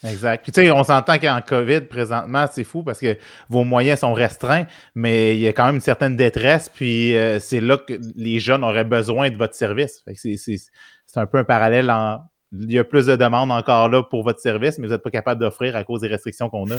Exact. 0.04 0.45
Tu 0.45 0.51
sais, 0.54 0.71
on 0.71 0.84
s'entend 0.84 1.19
qu'en 1.19 1.41
COVID, 1.41 1.82
présentement, 1.82 2.45
c'est 2.51 2.63
fou 2.63 2.84
parce 2.84 2.99
que 2.99 3.17
vos 3.49 3.63
moyens 3.63 3.99
sont 3.99 4.13
restreints, 4.13 4.65
mais 4.95 5.36
il 5.36 5.41
y 5.41 5.47
a 5.47 5.54
quand 5.54 5.67
même 5.67 5.75
une 5.75 5.82
certaine 5.82 6.15
détresse, 6.15 6.69
puis 6.69 7.15
euh, 7.15 7.39
c'est 7.39 7.62
là 7.62 7.77
que 7.77 7.93
les 8.15 8.39
jeunes 8.39 8.63
auraient 8.63 8.84
besoin 8.84 9.30
de 9.30 9.38
votre 9.38 9.54
service. 9.54 10.04
C'est 10.15 10.60
un 11.17 11.27
peu 11.27 11.38
un 11.38 11.43
parallèle 11.43 11.91
il 12.54 12.71
y 12.71 12.80
a 12.80 12.84
plus 12.84 13.06
de 13.06 13.15
demandes 13.15 13.51
encore 13.51 13.89
là 13.89 14.04
pour 14.04 14.23
votre 14.23 14.39
service, 14.39 14.77
mais 14.77 14.88
vous 14.88 14.93
n'êtes 14.93 15.04
pas 15.04 15.12
capable 15.12 15.39
d'offrir 15.39 15.75
à 15.75 15.84
cause 15.84 16.01
des 16.01 16.08
restrictions 16.08 16.49
qu'on 16.49 16.69
a. 16.71 16.75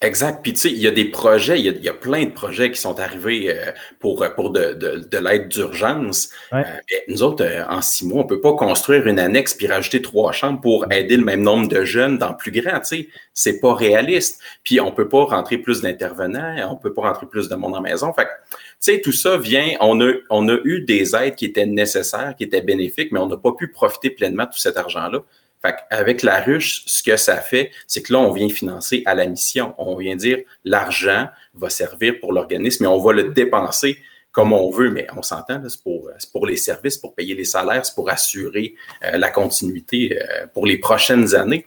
Exact. 0.00 0.42
Puis 0.44 0.52
tu 0.52 0.60
sais, 0.60 0.70
il 0.70 0.78
y 0.78 0.86
a 0.86 0.92
des 0.92 1.06
projets, 1.06 1.58
il 1.58 1.66
y 1.66 1.68
a, 1.68 1.72
il 1.72 1.82
y 1.82 1.88
a, 1.88 1.92
plein 1.92 2.26
de 2.26 2.30
projets 2.30 2.70
qui 2.70 2.80
sont 2.80 3.00
arrivés 3.00 3.50
euh, 3.50 3.72
pour, 3.98 4.24
pour 4.36 4.50
de, 4.50 4.72
de, 4.74 5.08
de 5.10 5.18
l'aide 5.18 5.48
d'urgence. 5.48 6.30
Euh, 6.52 6.62
nous 7.08 7.24
autres, 7.24 7.44
euh, 7.44 7.64
en 7.68 7.82
six 7.82 8.06
mois, 8.06 8.22
on 8.22 8.26
peut 8.26 8.40
pas 8.40 8.52
construire 8.52 9.08
une 9.08 9.18
annexe 9.18 9.54
puis 9.54 9.66
rajouter 9.66 10.00
trois 10.00 10.30
chambres 10.30 10.60
pour 10.60 10.86
aider 10.92 11.16
le 11.16 11.24
même 11.24 11.42
nombre 11.42 11.66
de 11.66 11.82
jeunes 11.82 12.16
dans 12.16 12.32
plus 12.32 12.52
grand. 12.52 12.78
Tu 12.78 12.86
sais, 12.86 13.08
c'est 13.34 13.58
pas 13.58 13.74
réaliste. 13.74 14.40
Puis 14.62 14.80
on 14.80 14.92
peut 14.92 15.08
pas 15.08 15.24
rentrer 15.24 15.58
plus 15.58 15.80
d'intervenants, 15.80 16.68
on 16.70 16.76
peut 16.76 16.94
pas 16.94 17.02
rentrer 17.02 17.26
plus 17.26 17.48
de 17.48 17.56
monde 17.56 17.74
en 17.74 17.80
maison. 17.80 18.12
Fait 18.12 18.28
tu 18.50 18.56
sais, 18.78 19.00
tout 19.00 19.10
ça 19.10 19.36
vient, 19.36 19.72
on 19.80 20.00
a, 20.00 20.12
on 20.30 20.48
a 20.48 20.58
eu 20.62 20.82
des 20.82 21.16
aides 21.16 21.34
qui 21.34 21.46
étaient 21.46 21.66
nécessaires, 21.66 22.36
qui 22.38 22.44
étaient 22.44 22.62
bénéfiques, 22.62 23.10
mais 23.10 23.18
on 23.18 23.26
n'a 23.26 23.36
pas 23.36 23.50
pu 23.50 23.66
profiter 23.66 24.10
pleinement 24.10 24.44
de 24.44 24.50
tout 24.50 24.58
cet 24.58 24.76
argent-là. 24.76 25.24
Fait 25.60 25.74
avec 25.90 26.22
la 26.22 26.40
ruche, 26.40 26.82
ce 26.86 27.02
que 27.02 27.16
ça 27.16 27.36
fait, 27.36 27.70
c'est 27.86 28.02
que 28.02 28.12
là, 28.12 28.20
on 28.20 28.32
vient 28.32 28.48
financer 28.48 29.02
à 29.06 29.14
la 29.14 29.26
mission. 29.26 29.74
On 29.78 29.96
vient 29.96 30.16
dire 30.16 30.38
l'argent 30.64 31.28
va 31.54 31.68
servir 31.68 32.20
pour 32.20 32.32
l'organisme 32.32 32.84
et 32.84 32.86
on 32.86 32.98
va 32.98 33.12
le 33.12 33.24
dépenser 33.30 33.98
comme 34.30 34.52
on 34.52 34.70
veut, 34.70 34.90
mais 34.90 35.06
on 35.16 35.22
s'entend, 35.22 35.60
c'est 35.68 35.82
pour, 35.82 36.10
pour 36.32 36.46
les 36.46 36.56
services, 36.56 36.96
pour 36.96 37.14
payer 37.14 37.34
les 37.34 37.44
salaires, 37.44 37.84
c'est 37.84 37.94
pour 37.94 38.08
assurer 38.08 38.74
euh, 39.04 39.16
la 39.16 39.30
continuité 39.30 40.16
euh, 40.16 40.46
pour 40.52 40.64
les 40.66 40.78
prochaines 40.78 41.34
années. 41.34 41.66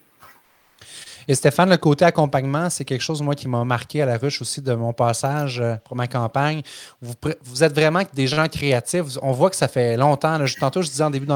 Et 1.27 1.35
Stéphane, 1.35 1.69
le 1.69 1.77
côté 1.77 2.05
accompagnement, 2.05 2.69
c'est 2.69 2.85
quelque 2.85 3.01
chose, 3.01 3.21
moi, 3.21 3.35
qui 3.35 3.47
m'a 3.47 3.63
marqué 3.63 4.01
à 4.01 4.05
la 4.05 4.17
ruche 4.17 4.41
aussi 4.41 4.61
de 4.61 4.73
mon 4.73 4.93
passage 4.93 5.59
euh, 5.59 5.75
pour 5.85 5.95
ma 5.95 6.07
campagne. 6.07 6.61
Vous, 7.01 7.63
êtes 7.63 7.73
vraiment 7.73 8.01
des 8.13 8.27
gens 8.27 8.47
créatifs. 8.47 9.03
On 9.21 9.31
voit 9.31 9.49
que 9.49 9.55
ça 9.55 9.67
fait 9.67 9.97
longtemps. 9.97 10.37
tantôt, 10.59 10.81
je 10.81 10.89
disais 10.89 11.03
en 11.03 11.09
début 11.09 11.27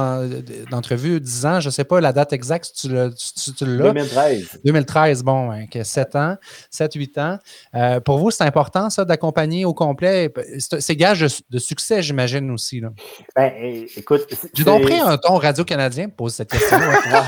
d'entrevue, 0.69 1.19
10 1.19 1.45
ans, 1.45 1.59
je 1.59 1.67
ne 1.67 1.71
sais 1.71 1.83
pas 1.83 2.01
la 2.01 2.13
date 2.13 2.33
exacte 2.33 2.71
si 2.73 3.53
tu 3.53 3.65
l'as? 3.65 3.91
2013. 3.93 4.59
2013, 4.63 5.23
bon, 5.23 5.51
7 5.83 6.15
ans, 6.15 6.35
7-8 6.71 7.19
ans. 7.19 7.39
Euh, 7.75 7.99
pour 7.99 8.17
vous, 8.17 8.31
c'est 8.31 8.43
important, 8.43 8.89
ça, 8.89 9.05
d'accompagner 9.05 9.65
au 9.65 9.73
complet? 9.73 10.31
C'est 10.57 10.95
gage 10.95 11.25
de, 11.49 11.59
succès, 11.59 12.01
j'imagine 12.01 12.49
aussi. 12.51 12.79
Là. 12.79 12.89
Ben, 13.35 13.51
écoute. 13.95 14.27
J'ai 14.53 14.63
donc 14.63 14.83
pris 14.83 14.99
un 14.99 15.17
ton 15.17 15.37
radio-canadien 15.37 16.07
pour 16.07 16.25
poser 16.25 16.37
cette 16.37 16.51
question. 16.51 16.77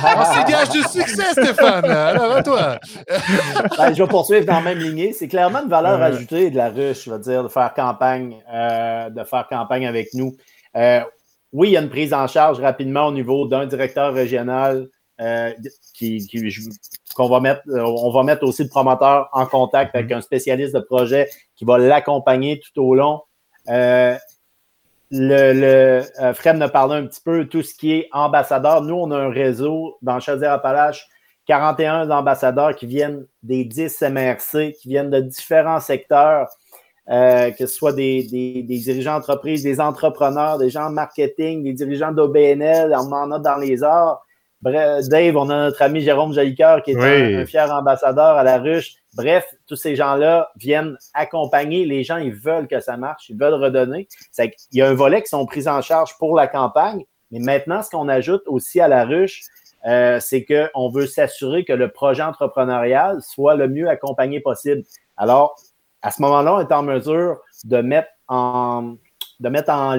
Ah, 0.09 0.33
c'est 0.33 0.51
gage 0.51 0.69
de 0.69 0.87
succès, 0.87 1.31
Stéphane. 1.31 1.85
Alors, 1.85 2.43
toi. 2.47 2.79
Ben, 3.77 3.93
je 3.93 4.03
vais 4.03 4.09
poursuivre 4.09 4.45
dans 4.45 4.55
la 4.55 4.61
même 4.61 4.79
lignée. 4.79 5.13
C'est 5.13 5.27
clairement 5.27 5.63
une 5.63 5.69
valeur 5.69 6.01
ajoutée 6.01 6.49
de 6.49 6.57
la 6.57 6.69
ruche, 6.69 7.05
je 7.05 7.11
veux 7.11 7.19
dire, 7.19 7.43
de 7.43 7.47
faire 7.47 7.73
campagne, 7.73 8.37
euh, 8.51 9.09
de 9.09 9.23
faire 9.23 9.47
campagne 9.47 9.87
avec 9.87 10.13
nous. 10.13 10.35
Euh, 10.75 11.01
oui, 11.53 11.69
il 11.69 11.71
y 11.71 11.77
a 11.77 11.81
une 11.81 11.89
prise 11.89 12.13
en 12.13 12.27
charge 12.27 12.59
rapidement 12.59 13.07
au 13.07 13.11
niveau 13.11 13.47
d'un 13.47 13.65
directeur 13.65 14.13
régional 14.13 14.87
euh, 15.19 15.51
qui, 15.93 16.27
qu'on 17.15 17.29
va 17.29 17.39
mettre, 17.39 17.61
on 17.67 18.11
va 18.11 18.23
mettre 18.23 18.43
aussi 18.43 18.63
le 18.63 18.69
promoteur 18.69 19.29
en 19.31 19.45
contact 19.45 19.95
avec 19.95 20.11
un 20.11 20.21
spécialiste 20.21 20.75
de 20.75 20.79
projet 20.79 21.29
qui 21.55 21.65
va 21.65 21.77
l'accompagner 21.77 22.59
tout 22.59 22.81
au 22.81 22.95
long. 22.95 23.21
le, 23.67 24.17
le 25.11 26.33
Fred 26.33 26.57
me 26.57 26.67
parlait 26.67 26.97
un 26.97 27.07
petit 27.07 27.21
peu 27.21 27.45
tout 27.45 27.63
ce 27.63 27.73
qui 27.73 27.93
est 27.93 28.09
ambassadeur. 28.11 28.81
Nous, 28.81 28.95
on 28.95 29.09
a 29.11 29.17
un 29.17 29.29
réseau 29.29 29.97
dans 30.01 30.19
Chaudière-Appalaches 30.19 31.07
41 31.47 32.09
ambassadeurs 32.11 32.75
qui 32.75 32.85
viennent 32.85 33.25
des 33.41 33.63
10 33.63 34.01
MRC, 34.01 34.73
qui 34.73 34.89
viennent 34.89 35.09
de 35.09 35.21
différents 35.21 35.79
secteurs, 35.79 36.47
euh, 37.09 37.51
que 37.51 37.65
ce 37.65 37.73
soit 37.73 37.93
des, 37.93 38.23
dirigeants 38.23 39.15
d'entreprise, 39.15 39.63
des 39.63 39.79
entrepreneurs, 39.79 40.57
des 40.57 40.69
gens 40.69 40.87
en 40.87 40.91
marketing, 40.91 41.63
des 41.63 41.73
dirigeants 41.73 42.11
d'OBNL, 42.11 42.93
on 42.93 43.11
en 43.13 43.31
a 43.31 43.39
dans 43.39 43.55
les 43.55 43.81
arts. 43.81 44.21
Bref, 44.61 45.07
Dave, 45.07 45.37
on 45.37 45.49
a 45.49 45.67
notre 45.67 45.81
ami 45.83 46.01
Jérôme 46.01 46.33
Jolicoeur 46.33 46.81
qui 46.81 46.91
est 46.91 47.35
un, 47.35 47.45
fier 47.45 47.71
ambassadeur 47.71 48.35
à 48.35 48.43
la 48.43 48.57
ruche. 48.57 48.95
Bref, 49.15 49.45
tous 49.67 49.75
ces 49.75 49.95
gens-là 49.95 50.49
viennent 50.57 50.97
accompagner 51.13 51.85
les 51.85 52.03
gens, 52.03 52.17
ils 52.17 52.33
veulent 52.33 52.67
que 52.67 52.79
ça 52.79 52.97
marche, 52.97 53.29
ils 53.29 53.37
veulent 53.37 53.53
redonner. 53.53 54.07
Il 54.37 54.51
y 54.73 54.81
a 54.81 54.89
un 54.89 54.93
volet 54.93 55.21
qui 55.21 55.29
sont 55.29 55.45
pris 55.45 55.67
en 55.67 55.81
charge 55.81 56.17
pour 56.17 56.35
la 56.35 56.47
campagne, 56.47 57.05
mais 57.31 57.39
maintenant, 57.39 57.81
ce 57.83 57.89
qu'on 57.89 58.09
ajoute 58.09 58.43
aussi 58.47 58.81
à 58.81 58.87
la 58.87 59.05
ruche, 59.05 59.43
euh, 59.87 60.19
c'est 60.19 60.45
qu'on 60.45 60.89
veut 60.89 61.07
s'assurer 61.07 61.63
que 61.63 61.73
le 61.73 61.89
projet 61.89 62.23
entrepreneurial 62.23 63.21
soit 63.21 63.55
le 63.55 63.69
mieux 63.69 63.87
accompagné 63.87 64.41
possible. 64.41 64.83
Alors, 65.15 65.55
à 66.01 66.11
ce 66.11 66.21
moment-là, 66.21 66.55
on 66.55 66.59
est 66.59 66.73
en 66.73 66.83
mesure 66.83 67.39
de 67.63 67.77
mettre 67.77 68.09
en, 68.27 68.95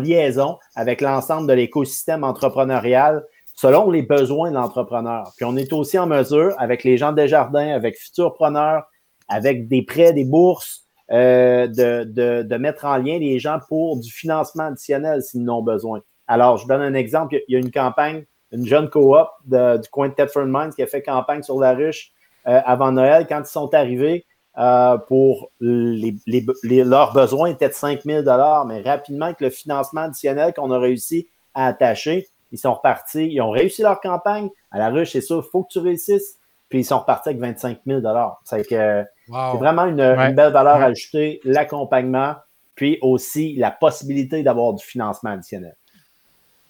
liaison 0.03 0.59
avec 0.75 1.01
l'ensemble 1.01 1.49
de 1.49 1.55
l'écosystème 1.55 2.25
entrepreneurial 2.25 3.25
selon 3.55 3.91
les 3.91 4.03
besoins 4.03 4.51
de 4.51 4.57
l'entrepreneur. 4.57 5.33
Puis 5.37 5.45
on 5.45 5.57
est 5.57 5.73
aussi 5.73 5.99
en 5.99 6.07
mesure, 6.07 6.55
avec 6.59 6.85
les 6.85 6.97
gens 6.97 7.13
des 7.13 7.27
jardins, 7.27 7.71
avec 7.75 7.97
Futurpreneurs, 7.99 8.85
avec 9.29 9.69
des 9.69 9.83
prêts, 9.83 10.13
des 10.13 10.25
bourses, 10.25 10.85
euh, 11.11 11.67
de, 11.67 12.05
de, 12.05 12.43
de, 12.43 12.57
mettre 12.57 12.85
en 12.85 12.99
lien 12.99 13.19
les 13.19 13.39
gens 13.39 13.59
pour 13.69 13.99
du 13.99 14.11
financement 14.11 14.65
additionnel 14.65 15.23
s'ils 15.23 15.49
en 15.49 15.59
ont 15.59 15.63
besoin. 15.63 16.03
Alors, 16.27 16.59
je 16.59 16.69
donne 16.69 16.83
un 16.83 16.95
exemple. 16.95 17.41
Il 17.49 17.53
y 17.55 17.57
a 17.57 17.59
une 17.59 17.71
campagne 17.71 18.27
une 18.53 18.67
jeune 18.67 18.89
coop 18.89 19.29
du 19.45 19.89
coin 19.91 20.09
de 20.09 20.15
Thetford 20.15 20.47
Mines 20.47 20.73
qui 20.75 20.83
a 20.83 20.87
fait 20.87 21.03
campagne 21.03 21.43
sur 21.43 21.59
la 21.59 21.75
ruche 21.75 22.13
euh, 22.47 22.61
avant 22.65 22.93
Noël. 22.93 23.27
Quand 23.29 23.41
ils 23.41 23.51
sont 23.51 23.73
arrivés 23.75 24.27
euh, 24.59 24.97
pour 24.97 25.51
les, 25.61 26.17
leurs 26.27 27.13
besoins 27.13 27.51
étaient 27.51 27.69
de 27.69 27.75
5 27.75 28.03
000 28.03 28.23
mais 28.67 28.81
rapidement, 28.83 29.27
avec 29.27 29.41
le 29.41 29.51
financement 29.51 30.03
additionnel 30.03 30.53
qu'on 30.55 30.71
a 30.71 30.79
réussi 30.79 31.29
à 31.55 31.67
attacher, 31.67 32.27
ils 32.51 32.59
sont 32.59 32.75
repartis. 32.75 33.29
Ils 33.31 33.41
ont 33.41 33.51
réussi 33.51 33.83
leur 33.83 34.01
campagne. 34.01 34.49
À 34.71 34.79
la 34.79 34.89
ruche, 34.89 35.13
c'est 35.13 35.21
sûr, 35.21 35.45
il 35.47 35.51
faut 35.51 35.65
que 35.65 35.73
tu 35.73 35.79
réussisses. 35.79 36.39
Puis 36.69 36.81
ils 36.81 36.85
sont 36.85 36.99
repartis 36.99 37.31
avec 37.31 37.41
25 37.41 37.79
000 37.87 38.03
C'est 38.45 38.67
que 38.69 39.05
c'est 39.27 39.59
vraiment 39.59 39.87
une, 39.87 40.01
une, 40.01 40.35
belle 40.35 40.53
valeur 40.53 40.77
ajoutée, 40.77 41.41
l'accompagnement, 41.45 42.35
puis 42.75 42.99
aussi 43.01 43.57
la 43.57 43.71
possibilité 43.71 44.43
d'avoir 44.43 44.75
du 44.75 44.85
financement 44.85 45.31
additionnel. 45.31 45.75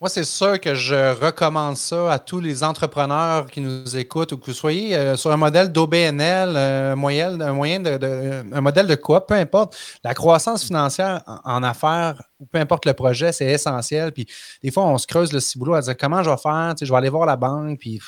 Moi, 0.01 0.09
c'est 0.09 0.23
sûr 0.23 0.61
que 0.61 0.77
je 0.77 1.13
recommande 1.25 1.77
ça 1.77 2.13
à 2.13 2.21
tous 2.21 2.39
les 2.39 2.63
entrepreneurs 2.63 3.49
qui 3.49 3.61
nous 3.61 3.97
écoutent 3.97 4.31
ou 4.31 4.37
que 4.37 4.47
vous 4.47 4.53
soyez 4.53 4.95
euh, 4.95 5.17
sur 5.17 5.33
un 5.33 5.37
modèle 5.37 5.73
d'OBNL, 5.73 6.53
euh, 6.55 6.93
un, 6.93 6.95
moyen, 6.95 7.33
de, 7.33 8.55
un 8.55 8.61
modèle 8.61 8.87
de 8.87 8.95
quoi, 8.95 9.27
peu 9.27 9.35
importe. 9.35 9.77
La 10.05 10.15
croissance 10.15 10.63
financière 10.63 11.25
en, 11.27 11.65
affaires, 11.65 12.23
ou 12.39 12.47
peu 12.47 12.59
importe 12.59 12.85
le 12.87 12.93
projet, 12.93 13.33
c'est 13.33 13.47
essentiel. 13.47 14.13
Puis 14.13 14.29
des 14.63 14.71
fois, 14.71 14.85
on 14.85 14.99
se 14.99 15.07
creuse 15.09 15.33
le 15.33 15.41
ciboulot 15.41 15.75
à 15.75 15.81
dire 15.81 15.97
comment 15.97 16.23
je 16.23 16.31
vais 16.31 16.37
faire, 16.37 16.75
je 16.81 16.89
vais 16.89 16.97
aller 16.97 17.09
voir 17.09 17.27
la 17.27 17.35
banque, 17.37 17.81
puis 17.81 18.01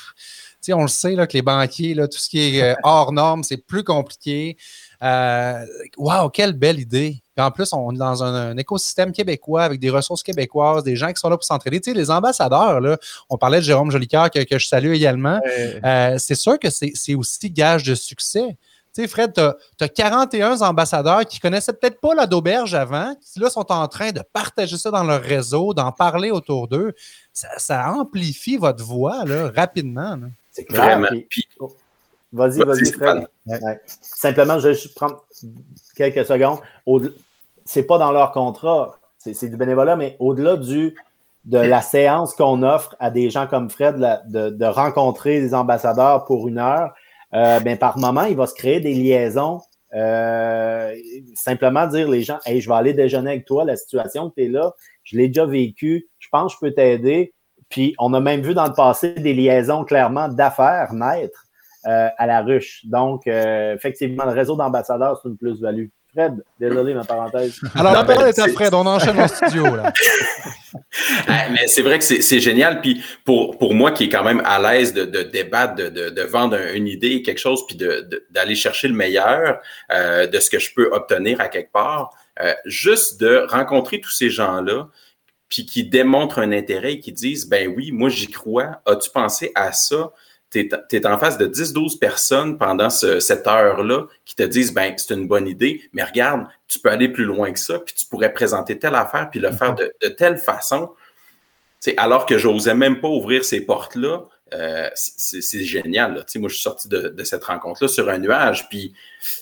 on 0.69 0.83
le 0.83 0.87
sait 0.87 1.15
là, 1.15 1.27
que 1.27 1.33
les 1.33 1.41
banquiers, 1.41 1.93
là, 1.93 2.07
tout 2.07 2.19
ce 2.19 2.29
qui 2.29 2.39
est 2.57 2.61
euh, 2.61 2.75
hors 2.83 3.11
norme, 3.11 3.43
c'est 3.43 3.57
plus 3.57 3.83
compliqué. 3.83 4.55
Waouh, 5.01 6.29
quelle 6.29 6.53
belle 6.53 6.79
idée! 6.79 7.21
en 7.41 7.51
plus, 7.51 7.73
on 7.73 7.91
est 7.91 7.97
dans 7.97 8.23
un, 8.23 8.55
écosystème 8.57 9.11
québécois 9.11 9.63
avec 9.63 9.79
des 9.79 9.89
ressources 9.89 10.23
québécoises, 10.23 10.83
des 10.83 10.95
gens 10.95 11.11
qui 11.11 11.19
sont 11.19 11.29
là 11.29 11.37
pour 11.37 11.43
s'entraider. 11.43 11.81
Tu 11.81 11.91
sais, 11.91 11.97
les 11.97 12.11
ambassadeurs, 12.11 12.79
là, 12.79 12.97
on 13.29 13.37
parlait 13.37 13.57
de 13.57 13.63
Jérôme 13.63 13.91
Jolicoeur 13.91 14.29
que, 14.29 14.57
je 14.57 14.67
salue 14.67 14.93
également. 14.93 15.39
Euh, 15.83 16.15
c'est 16.17 16.35
sûr 16.35 16.59
que 16.59 16.69
c'est 16.69 17.15
aussi 17.15 17.49
gage 17.49 17.83
de 17.83 17.95
succès. 17.95 18.57
Tu 18.93 19.01
sais, 19.01 19.07
Fred, 19.07 19.33
tu 19.33 19.41
as, 19.83 19.87
41 19.87 20.61
ambassadeurs 20.61 21.25
qui 21.25 21.39
connaissaient 21.39 21.71
peut-être 21.71 22.01
pas 22.01 22.13
la 22.13 22.27
d'auberge 22.27 22.75
avant, 22.75 23.15
qui 23.21 23.39
là 23.39 23.49
sont 23.49 23.71
en 23.71 23.87
train 23.87 24.11
de 24.11 24.21
partager 24.33 24.77
ça 24.77 24.91
dans 24.91 25.03
leur 25.03 25.21
réseau, 25.21 25.73
d'en 25.73 25.93
parler 25.93 26.29
autour 26.29 26.67
d'eux. 26.67 26.93
Ça, 27.31 27.93
amplifie 27.93 28.57
votre 28.57 28.83
voix 28.83 29.23
là, 29.23 29.49
rapidement. 29.55 30.17
C'est 30.51 30.65
clair. 30.65 30.99
Vas-y, 32.31 32.59
vas-y, 32.59 32.91
Fred. 32.91 33.27
Simplement, 34.01 34.59
je 34.59 34.69
vais 34.69 34.73
juste 34.73 34.95
prendre 34.95 35.25
quelques 35.95 36.25
secondes 36.25 36.59
c'est 37.65 37.83
pas 37.83 37.97
dans 37.97 38.11
leur 38.11 38.31
contrat, 38.31 38.99
c'est 39.17 39.49
du 39.49 39.57
bénévolat, 39.57 39.95
mais 39.95 40.15
au-delà 40.19 40.57
du 40.57 40.95
de 41.45 41.57
la 41.57 41.81
séance 41.81 42.35
qu'on 42.35 42.61
offre 42.61 42.95
à 42.99 43.09
des 43.09 43.31
gens 43.31 43.47
comme 43.47 43.69
Fred 43.69 43.95
de, 44.27 44.65
rencontrer 44.65 45.41
des 45.41 45.55
ambassadeurs 45.55 46.25
pour 46.25 46.47
une 46.47 46.59
heure, 46.59 46.93
euh, 47.33 47.59
ben, 47.61 47.77
par 47.77 47.97
moment, 47.97 48.23
il 48.23 48.35
va 48.35 48.45
se 48.45 48.53
créer 48.53 48.79
des 48.79 48.93
liaisons. 48.93 49.61
Euh, 49.93 50.93
simplement 51.33 51.87
dire 51.87 52.07
les 52.09 52.21
gens 52.21 52.37
Hey, 52.45 52.61
je 52.61 52.69
vais 52.69 52.75
aller 52.75 52.93
déjeuner 52.93 53.31
avec 53.31 53.45
toi, 53.45 53.65
la 53.65 53.75
situation 53.75 54.29
que 54.29 54.35
tu 54.35 54.45
es 54.45 54.47
là, 54.49 54.71
je 55.03 55.17
l'ai 55.17 55.27
déjà 55.27 55.45
vécu, 55.45 56.07
je 56.19 56.29
pense 56.29 56.53
que 56.53 56.59
je 56.59 56.69
peux 56.69 56.75
t'aider. 56.75 57.33
Puis 57.69 57.95
on 57.99 58.13
a 58.13 58.19
même 58.19 58.41
vu 58.41 58.53
dans 58.53 58.67
le 58.67 58.73
passé 58.73 59.13
des 59.13 59.33
liaisons 59.33 59.83
clairement 59.83 60.27
d'affaires 60.27 60.93
naître 60.93 61.45
à 61.83 62.25
la 62.27 62.41
ruche. 62.41 62.81
Donc, 62.85 63.27
effectivement, 63.27 64.25
le 64.25 64.31
réseau 64.31 64.55
d'ambassadeurs, 64.55 65.19
c'est 65.21 65.29
une 65.29 65.37
plus-value. 65.37 65.87
Fred, 66.13 66.43
désolé 66.59 66.93
ma 66.93 67.05
parenthèse. 67.05 67.59
Alors, 67.75 67.93
la 67.93 68.03
parole 68.03 68.27
est 68.27 68.39
à 68.39 68.47
Fred, 68.49 68.73
on 68.73 68.85
enchaîne 68.85 69.17
en 69.17 69.27
studio. 69.29 69.63
Là. 69.75 69.93
Mais 71.51 71.67
c'est 71.67 71.81
vrai 71.81 71.99
que 71.99 72.03
c'est 72.03 72.39
génial. 72.39 72.81
Puis 72.81 73.01
pour, 73.23 73.57
pour 73.57 73.73
moi 73.73 73.91
qui 73.91 74.05
est 74.05 74.09
quand 74.09 74.23
même 74.23 74.41
à 74.43 74.59
l'aise 74.59 74.93
de, 74.93 75.05
de, 75.05 75.23
débattre, 75.23 75.75
de, 75.75 75.89
de, 75.89 76.09
de, 76.09 76.21
vendre 76.23 76.57
une 76.73 76.87
idée, 76.87 77.21
quelque 77.21 77.39
chose, 77.39 77.65
puis 77.65 77.77
d'aller 78.29 78.55
chercher 78.55 78.89
le 78.89 78.93
meilleur 78.93 79.61
euh, 79.91 80.27
de 80.27 80.39
ce 80.39 80.49
que 80.49 80.59
je 80.59 80.73
peux 80.73 80.89
obtenir 80.91 81.39
à 81.39 81.47
quelque 81.47 81.71
part, 81.71 82.13
euh, 82.41 82.53
juste 82.65 83.19
de 83.21 83.45
rencontrer 83.49 84.01
tous 84.01 84.11
ces 84.11 84.29
gens-là, 84.29 84.89
puis 85.47 85.65
qui 85.65 85.85
démontrent 85.85 86.39
un 86.39 86.51
intérêt 86.51 86.93
et 86.93 86.99
qui 86.99 87.13
disent, 87.13 87.47
ben 87.47 87.73
oui, 87.75 87.91
moi 87.91 88.09
j'y 88.09 88.27
crois, 88.27 88.81
as-tu 88.85 89.09
pensé 89.11 89.51
à 89.55 89.71
ça? 89.71 90.11
Tu 90.51 90.69
es, 90.91 91.05
en 91.05 91.17
face 91.17 91.37
de 91.37 91.47
10-12 91.47 91.97
personnes 91.97 92.57
pendant 92.57 92.89
cette 92.89 93.47
heure-là 93.47 94.07
qui 94.25 94.35
te 94.35 94.43
disent, 94.43 94.73
ben 94.73 94.93
c'est 94.97 95.13
une 95.13 95.27
bonne 95.27 95.47
idée, 95.47 95.89
mais 95.93 96.03
regarde, 96.03 96.45
tu 96.67 96.79
peux 96.79 96.89
aller 96.89 97.09
plus 97.09 97.25
loin 97.25 97.51
que 97.51 97.59
ça, 97.59 97.79
puis 97.79 97.95
tu 97.95 98.05
pourrais 98.05 98.33
présenter 98.33 98.77
telle 98.77 98.95
affaire, 98.95 99.29
puis 99.29 99.39
le 99.39 99.51
faire 99.51 99.75
de, 99.75 99.93
de 100.01 100.09
telle 100.09 100.37
façon. 100.37 100.91
alors 101.97 102.25
que 102.25 102.37
j'osais 102.37 102.75
même 102.75 102.99
pas 102.99 103.07
ouvrir 103.07 103.45
ces 103.45 103.61
portes-là, 103.61 104.27
euh, 104.53 104.89
c'est 104.95 105.63
génial. 105.63 106.15
Là. 106.15 106.25
Moi, 106.35 106.49
je 106.49 106.55
suis 106.55 106.63
sorti 106.63 106.89
de, 106.89 107.23
cette 107.23 107.43
rencontre-là 107.43 107.87
sur 107.87 108.09
un 108.09 108.17
nuage, 108.17 108.67
puis 108.69 108.93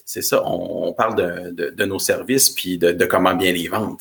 c'est 0.05 0.21
ça, 0.21 0.43
on, 0.45 0.93
parle 0.93 1.15
de, 1.15 1.85
nos 1.85 1.99
services, 1.99 2.49
puis 2.49 2.77
de, 2.77 3.05
comment 3.05 3.33
bien 3.33 3.51
les 3.51 3.67
vendre. 3.67 3.97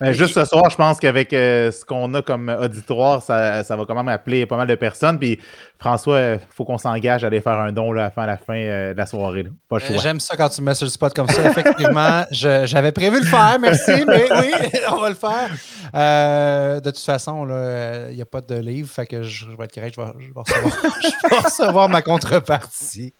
Ben, 0.00 0.12
juste 0.12 0.34
ce 0.34 0.44
soir, 0.44 0.68
je 0.70 0.76
pense 0.76 1.00
qu'avec 1.00 1.32
euh, 1.32 1.70
ce 1.70 1.84
qu'on 1.84 2.12
a 2.14 2.22
comme 2.22 2.48
auditoire, 2.48 3.22
ça, 3.22 3.64
ça, 3.64 3.76
va 3.76 3.84
quand 3.86 3.94
même 3.94 4.08
appeler 4.08 4.44
pas 4.46 4.56
mal 4.56 4.68
de 4.68 4.74
personnes. 4.74 5.18
Puis 5.18 5.38
François, 5.78 6.20
il 6.20 6.40
faut 6.50 6.64
qu'on 6.64 6.78
s'engage 6.78 7.22
à 7.22 7.26
aller 7.26 7.42
faire 7.42 7.58
un 7.58 7.70
don 7.70 7.92
là, 7.92 8.10
à 8.16 8.26
la 8.26 8.38
fin 8.38 8.56
euh, 8.56 8.92
de 8.94 8.98
la 8.98 9.04
soirée. 9.04 9.46
Pas 9.68 9.76
euh, 9.76 9.98
J'aime 9.98 10.20
ça 10.20 10.34
quand 10.36 10.48
tu 10.48 10.62
me 10.62 10.66
mets 10.66 10.74
sur 10.74 10.86
le 10.86 10.90
spot 10.90 11.12
comme 11.14 11.28
ça. 11.28 11.50
Effectivement, 11.50 12.24
j'avais 12.30 12.92
prévu 12.92 13.20
le 13.20 13.26
faire, 13.26 13.58
merci, 13.60 14.04
mais 14.06 14.26
oui, 14.30 14.52
on 14.90 14.96
va 14.96 15.08
le 15.10 15.14
faire. 15.14 15.50
Euh, 15.94 16.80
de 16.80 16.90
toute 16.90 17.04
façon, 17.04 17.46
il 18.08 18.16
n'y 18.16 18.22
a 18.22 18.26
pas 18.26 18.40
de 18.40 18.54
livre, 18.54 18.88
fait 18.88 19.06
que 19.06 19.22
je, 19.22 19.46
vais 19.46 19.64
être 19.64 19.74
correct, 19.74 19.96
je 20.18 20.26
vais, 20.26 21.36
recevoir, 21.44 21.90
ma 21.90 22.00
contrepartie. 22.00 23.14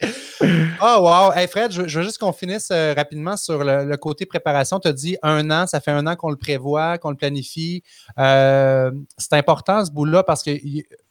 Oh, 0.81 0.97
wow. 1.01 1.33
Hey, 1.35 1.49
Fred, 1.49 1.73
je, 1.73 1.83
veux 1.83 2.05
juste 2.05 2.19
qu'on 2.19 2.33
finisse 2.33 2.71
rapidement 2.71 3.37
sur 3.37 3.65
le, 3.65 3.97
côté 3.97 4.25
préparation. 4.25 4.81
Tu 4.81 4.89
as 4.89 4.93
dit 4.93 5.17
un 5.23 5.51
an, 5.51 5.67
ça 5.67 5.81
fait 5.81 5.91
un 5.91 6.07
an 6.07 6.17
qu'on 6.17 6.31
le 6.31 6.37
prévoit, 6.37 6.97
qu'on 6.97 7.11
le 7.11 7.17
planifie. 7.17 7.83
C'est 8.17 9.33
important 9.33 9.85
ce 9.85 9.91
bout-là 9.91 10.23
parce 10.23 10.43
que 10.43 10.53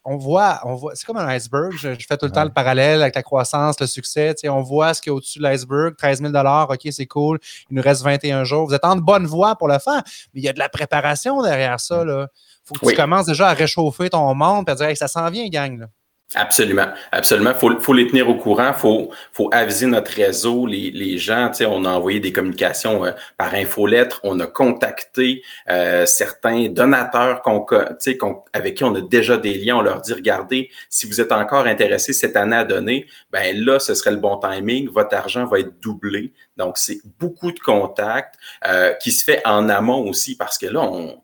on 0.05 0.17
voit, 0.17 0.59
on 0.63 0.75
voit, 0.75 0.95
c'est 0.95 1.05
comme 1.05 1.17
un 1.17 1.25
iceberg. 1.35 1.73
Je, 1.77 1.89
fais 2.07 2.17
tout 2.17 2.25
le 2.25 2.31
temps 2.31 2.43
le 2.43 2.49
parallèle 2.49 3.01
avec 3.01 3.15
la 3.15 3.23
croissance, 3.23 3.79
le 3.79 3.87
succès. 3.87 4.35
on 4.45 4.61
voit 4.61 4.93
ce 4.93 5.01
qui 5.01 5.09
est 5.09 5.11
au-dessus 5.11 5.39
de 5.39 5.43
l'iceberg, 5.43 5.95
13 5.97 6.21
000 6.21 6.33
OK, 6.33 6.87
c'est 6.91 7.05
cool. 7.05 7.39
Il 7.69 7.75
nous 7.75 7.81
reste 7.81 8.03
21 8.03 8.43
jours. 8.43 8.67
Vous 8.67 8.73
êtes 8.73 8.85
en 8.85 8.95
bonne 8.95 9.25
voie 9.25 9.55
pour 9.55 9.67
le 9.67 9.79
faire, 9.79 10.01
mais 10.33 10.41
il 10.41 10.43
y 10.43 10.49
a 10.49 10.53
de 10.53 10.59
la 10.59 10.69
préparation 10.69 11.41
derrière 11.41 11.79
ça. 11.79 12.03
Il 12.05 12.27
faut 12.63 12.73
que 12.75 12.89
tu 12.89 12.95
commences 12.95 13.27
déjà 13.27 13.49
à 13.49 13.53
réchauffer 13.53 14.09
ton 14.09 14.33
monde 14.33 14.65
et 14.67 14.71
à 14.71 14.75
dire 14.75 14.97
ça 14.97 15.07
s'en 15.07 15.29
vient, 15.29 15.47
gang. 15.47 15.85
Absolument, 16.33 16.87
absolument. 17.11 17.53
Faut, 17.53 17.79
faut 17.79 17.93
les 17.93 18.07
tenir 18.07 18.27
au 18.27 18.35
courant. 18.35 18.73
Faut, 18.73 19.11
faut 19.31 19.47
aviser 19.53 19.85
notre 19.85 20.11
réseau, 20.11 20.65
les, 20.65 21.17
gens. 21.19 21.51
On 21.61 21.85
a 21.85 21.89
envoyé 21.91 22.19
des 22.19 22.33
communications 22.33 23.05
euh, 23.05 23.11
par 23.37 23.53
infolettre. 23.53 24.19
On 24.23 24.39
a 24.39 24.47
contacté 24.47 25.43
euh, 25.69 26.05
certains 26.07 26.67
donateurs 26.67 27.43
tu 28.01 28.17
avec 28.53 28.75
qui 28.75 28.83
on 28.83 28.95
a 28.95 29.01
déjà 29.01 29.37
des 29.37 29.53
liens. 29.53 29.77
On 29.77 29.81
leur 29.81 30.01
dit 30.01 30.13
regardez, 30.13 30.71
si 30.89 31.05
vous 31.05 31.21
êtes 31.21 31.31
encore 31.31 31.67
intéressé 31.67 32.11
cette 32.11 32.35
année 32.35 32.55
à 32.55 32.65
donner, 32.65 33.05
ben 33.31 33.55
là, 33.63 33.79
ce 33.79 33.93
serait 33.93 34.11
le 34.11 34.17
bon 34.17 34.37
timing. 34.37 34.89
Votre 34.89 35.15
argent 35.15 35.45
va 35.45 35.59
être 35.59 35.79
doublé. 35.79 36.33
Donc, 36.57 36.79
c'est 36.79 36.99
beaucoup 37.19 37.51
de 37.51 37.59
contacts 37.59 38.35
euh, 38.67 38.93
qui 38.93 39.11
se 39.11 39.23
fait 39.23 39.41
en 39.45 39.69
amont 39.69 40.07
aussi 40.09 40.35
parce 40.35 40.57
que 40.57 40.65
là, 40.65 40.81
on 40.81 41.21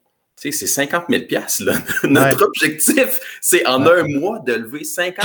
c'est 0.50 0.68
50 0.68 1.06
000 1.10 1.24
là. 1.60 1.74
Notre 2.04 2.46
objectif, 2.46 3.20
c'est 3.42 3.66
en 3.68 3.86
un 3.86 4.04
mois 4.08 4.40
de 4.40 4.54
lever 4.54 4.84
50 4.84 5.24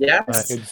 000 0.00 0.10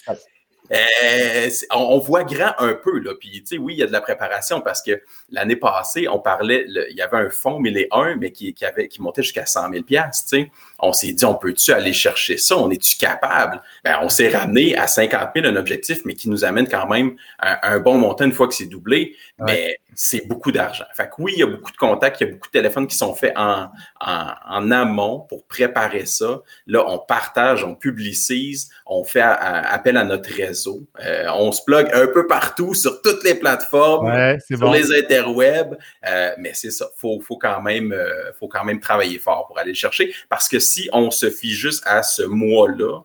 euh, 0.72 1.50
on, 1.74 1.98
voit 1.98 2.24
grand 2.24 2.54
un 2.58 2.74
peu, 2.74 2.98
là. 2.98 3.12
Puis, 3.18 3.30
tu 3.30 3.42
sais, 3.44 3.58
oui, 3.58 3.74
il 3.74 3.78
y 3.78 3.82
a 3.82 3.86
de 3.86 3.92
la 3.92 4.00
préparation 4.00 4.60
parce 4.62 4.82
que 4.82 5.02
l'année 5.30 5.56
passée, 5.56 6.08
on 6.08 6.18
parlait, 6.18 6.64
il 6.66 6.96
y 6.96 7.02
avait 7.02 7.18
un 7.18 7.30
fonds 7.30 7.60
les 7.62 7.86
1, 7.90 8.16
mais 8.16 8.32
qui, 8.32 8.54
qui, 8.54 8.64
avait, 8.64 8.88
qui 8.88 9.02
montait 9.02 9.22
jusqu'à 9.22 9.46
100 9.46 9.70
000 9.70 9.84
tu 9.84 9.96
sais. 10.10 10.50
On 10.78 10.92
s'est 10.92 11.12
dit, 11.12 11.24
on 11.24 11.34
peut-tu 11.34 11.72
aller 11.72 11.92
chercher 11.92 12.38
ça? 12.38 12.56
On 12.56 12.70
est-tu 12.70 12.96
capable? 12.96 13.62
Ben, 13.84 13.98
on 14.02 14.08
s'est 14.08 14.28
ramené 14.28 14.76
à 14.76 14.86
50 14.86 15.30
000 15.36 15.46
un 15.46 15.56
objectif, 15.56 16.00
mais 16.04 16.14
qui 16.14 16.30
nous 16.30 16.44
amène 16.44 16.66
quand 16.66 16.88
même 16.88 17.16
un, 17.38 17.78
bon 17.78 17.98
montant 17.98 18.24
une 18.24 18.32
fois 18.32 18.48
que 18.48 18.54
c'est 18.54 18.66
doublé. 18.66 19.16
Mais 19.38 19.78
c'est 19.96 20.26
beaucoup 20.26 20.52
d'argent. 20.52 20.84
Fait 20.94 21.04
que 21.04 21.14
oui, 21.18 21.32
il 21.36 21.40
y 21.40 21.42
a 21.42 21.46
beaucoup 21.46 21.70
de 21.70 21.76
contacts, 21.76 22.20
il 22.20 22.26
y 22.26 22.30
a 22.30 22.32
beaucoup 22.32 22.48
de 22.48 22.52
téléphones 22.52 22.86
qui 22.86 22.96
sont 22.96 23.14
faits 23.14 23.32
en, 23.36 23.68
en, 24.00 24.32
en 24.48 24.70
amont 24.70 25.20
pour 25.28 25.46
préparer 25.46 26.06
ça. 26.06 26.40
Là, 26.66 26.84
on 26.86 26.98
partage, 26.98 27.64
on 27.64 27.74
publicise, 27.74 28.70
on 28.86 29.04
fait 29.04 29.20
appel 29.20 29.96
à 29.96 30.04
notre 30.04 30.30
réseau. 30.32 30.82
Euh, 31.04 31.26
on 31.34 31.52
se 31.52 31.62
plug 31.62 31.88
un 31.92 32.06
peu 32.06 32.26
partout 32.26 32.74
sur 32.74 33.02
toutes 33.02 33.24
les 33.24 33.34
plateformes, 33.34 34.38
sur 34.46 34.70
les 34.72 34.92
interwebs. 34.92 35.76
Euh, 36.06 36.30
mais 36.38 36.52
c'est 36.54 36.70
ça, 36.70 36.88
faut, 36.96 37.20
faut 37.20 37.38
quand 37.38 37.60
même, 37.62 37.92
euh, 37.92 38.32
faut 38.38 38.48
quand 38.48 38.64
même 38.64 38.80
travailler 38.80 39.18
fort 39.18 39.46
pour 39.46 39.58
aller 39.58 39.72
le 39.72 39.76
chercher. 39.76 40.14
Parce 40.28 40.48
que 40.48 40.58
si 40.58 40.88
on 40.92 41.10
se 41.10 41.30
fie 41.30 41.52
juste 41.52 41.82
à 41.86 42.02
ce 42.02 42.22
mois-là, 42.22 43.00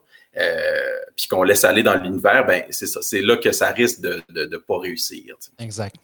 puis 1.15 1.28
qu'on 1.28 1.43
laisse 1.43 1.65
aller 1.65 1.84
dans 1.84 1.95
l'univers, 1.95 2.45
ben 2.45 2.63
c'est 2.69 2.88
ça, 2.88 3.02
c'est 3.02 3.21
là 3.21 3.36
que 3.36 3.52
ça 3.52 3.71
risque 3.71 3.99
de 3.99 4.23
ne 4.30 4.58
pas 4.58 4.80
réussir. 4.80 5.36
Exact. 5.60 5.95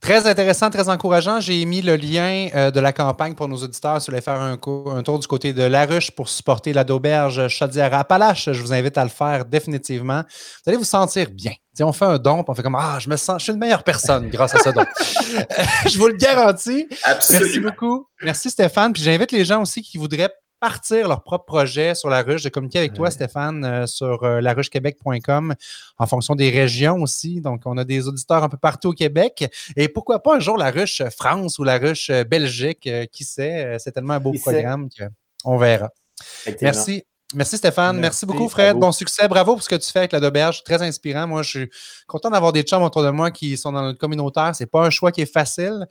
Très 0.00 0.26
intéressant, 0.26 0.70
très 0.70 0.88
encourageant. 0.88 1.40
J'ai 1.40 1.64
mis 1.64 1.82
le 1.82 1.96
lien 1.96 2.48
euh, 2.54 2.70
de 2.70 2.80
la 2.80 2.92
campagne 2.92 3.34
pour 3.34 3.48
nos 3.48 3.56
auditeurs 3.56 4.00
si 4.00 4.06
vous 4.06 4.12
voulez 4.12 4.22
faire 4.22 4.40
un, 4.40 4.56
tour 4.56 5.18
du 5.18 5.26
côté 5.26 5.52
de 5.52 5.62
La 5.62 5.86
Ruche 5.86 6.10
pour 6.10 6.28
supporter 6.28 6.72
la 6.72 6.84
d'auberge 6.84 7.48
Chaudière-Appalaches. 7.48 8.52
Je 8.52 8.62
vous 8.62 8.72
invite 8.72 8.98
à 8.98 9.04
le 9.04 9.10
faire 9.10 9.44
définitivement. 9.44 10.22
Vous 10.22 10.70
allez 10.70 10.76
vous 10.76 10.84
sentir 10.84 11.30
bien. 11.30 11.52
on 11.80 11.92
fait 11.92 12.04
un 12.04 12.18
don, 12.18 12.44
on 12.46 12.54
fait 12.54 12.62
comme 12.62 12.76
Ah, 12.78 12.98
je 13.00 13.08
me 13.08 13.16
sens, 13.16 13.40
je 13.40 13.44
suis 13.44 13.52
une 13.52 13.58
meilleure 13.58 13.84
personne 13.84 14.28
grâce 14.28 14.54
à 14.54 14.58
ce 14.58 14.68
don. 14.68 14.84
je 15.86 15.98
vous 15.98 16.08
le 16.08 16.16
garantis. 16.16 16.86
Merci 17.06 17.60
beaucoup. 17.60 18.06
Merci 18.22 18.50
Stéphane. 18.50 18.92
Puis 18.92 19.02
j'invite 19.02 19.32
les 19.32 19.44
gens 19.44 19.62
aussi 19.62 19.82
qui 19.82 19.98
voudraient 19.98 20.32
partir 20.66 21.06
leur 21.06 21.22
propre 21.22 21.44
projet 21.44 21.94
sur 21.94 22.08
la 22.08 22.22
ruche. 22.22 22.42
J'ai 22.42 22.50
communiqué 22.50 22.80
avec 22.80 22.92
toi, 22.92 23.08
Stéphane, 23.12 23.64
euh, 23.64 23.86
sur 23.86 24.24
euh, 24.24 24.40
laruchequebec.com 24.40 25.54
en 25.96 26.06
fonction 26.06 26.34
des 26.34 26.50
régions 26.50 26.96
aussi. 27.02 27.40
Donc, 27.40 27.62
on 27.66 27.78
a 27.78 27.84
des 27.84 28.08
auditeurs 28.08 28.42
un 28.42 28.48
peu 28.48 28.56
partout 28.56 28.88
au 28.88 28.92
Québec. 28.92 29.48
Et 29.76 29.88
pourquoi 29.88 30.24
pas 30.24 30.34
un 30.34 30.40
jour 30.40 30.56
la 30.58 30.72
ruche 30.72 31.04
France 31.16 31.60
ou 31.60 31.62
la 31.62 31.78
ruche 31.78 32.10
Belgique, 32.28 32.88
euh, 32.88 33.06
qui 33.06 33.22
sait? 33.22 33.76
C'est 33.78 33.92
tellement 33.92 34.14
un 34.14 34.18
beau 34.20 34.32
programme 34.32 34.88
qu'on 35.44 35.56
verra. 35.56 35.90
Merci. 36.60 37.04
Merci 37.36 37.58
Stéphane. 37.58 37.98
Merci, 37.98 38.24
beaucoup, 38.24 38.48
Fred. 38.48 38.78
Bon 38.78 38.92
succès. 38.92 39.28
Bravo 39.28 39.52
pour 39.52 39.62
ce 39.62 39.68
que 39.68 39.74
tu 39.74 39.92
fais 39.92 39.98
avec 39.98 40.12
la 40.12 40.20
Doberge. 40.20 40.64
Très 40.64 40.80
inspirant. 40.80 41.26
Moi, 41.26 41.42
je 41.42 41.50
suis 41.50 41.70
content 42.06 42.30
d'avoir 42.30 42.50
des 42.50 42.62
chums 42.62 42.82
autour 42.82 43.02
de 43.02 43.10
moi 43.10 43.30
qui 43.30 43.58
sont 43.58 43.72
dans 43.72 43.82
notre 43.82 43.98
communautaire. 43.98 44.52
C'est 44.54 44.64
pas 44.64 44.86
un 44.86 44.88
choix 44.88 45.12
qui 45.12 45.20
est 45.20 45.30
facile. 45.30 45.86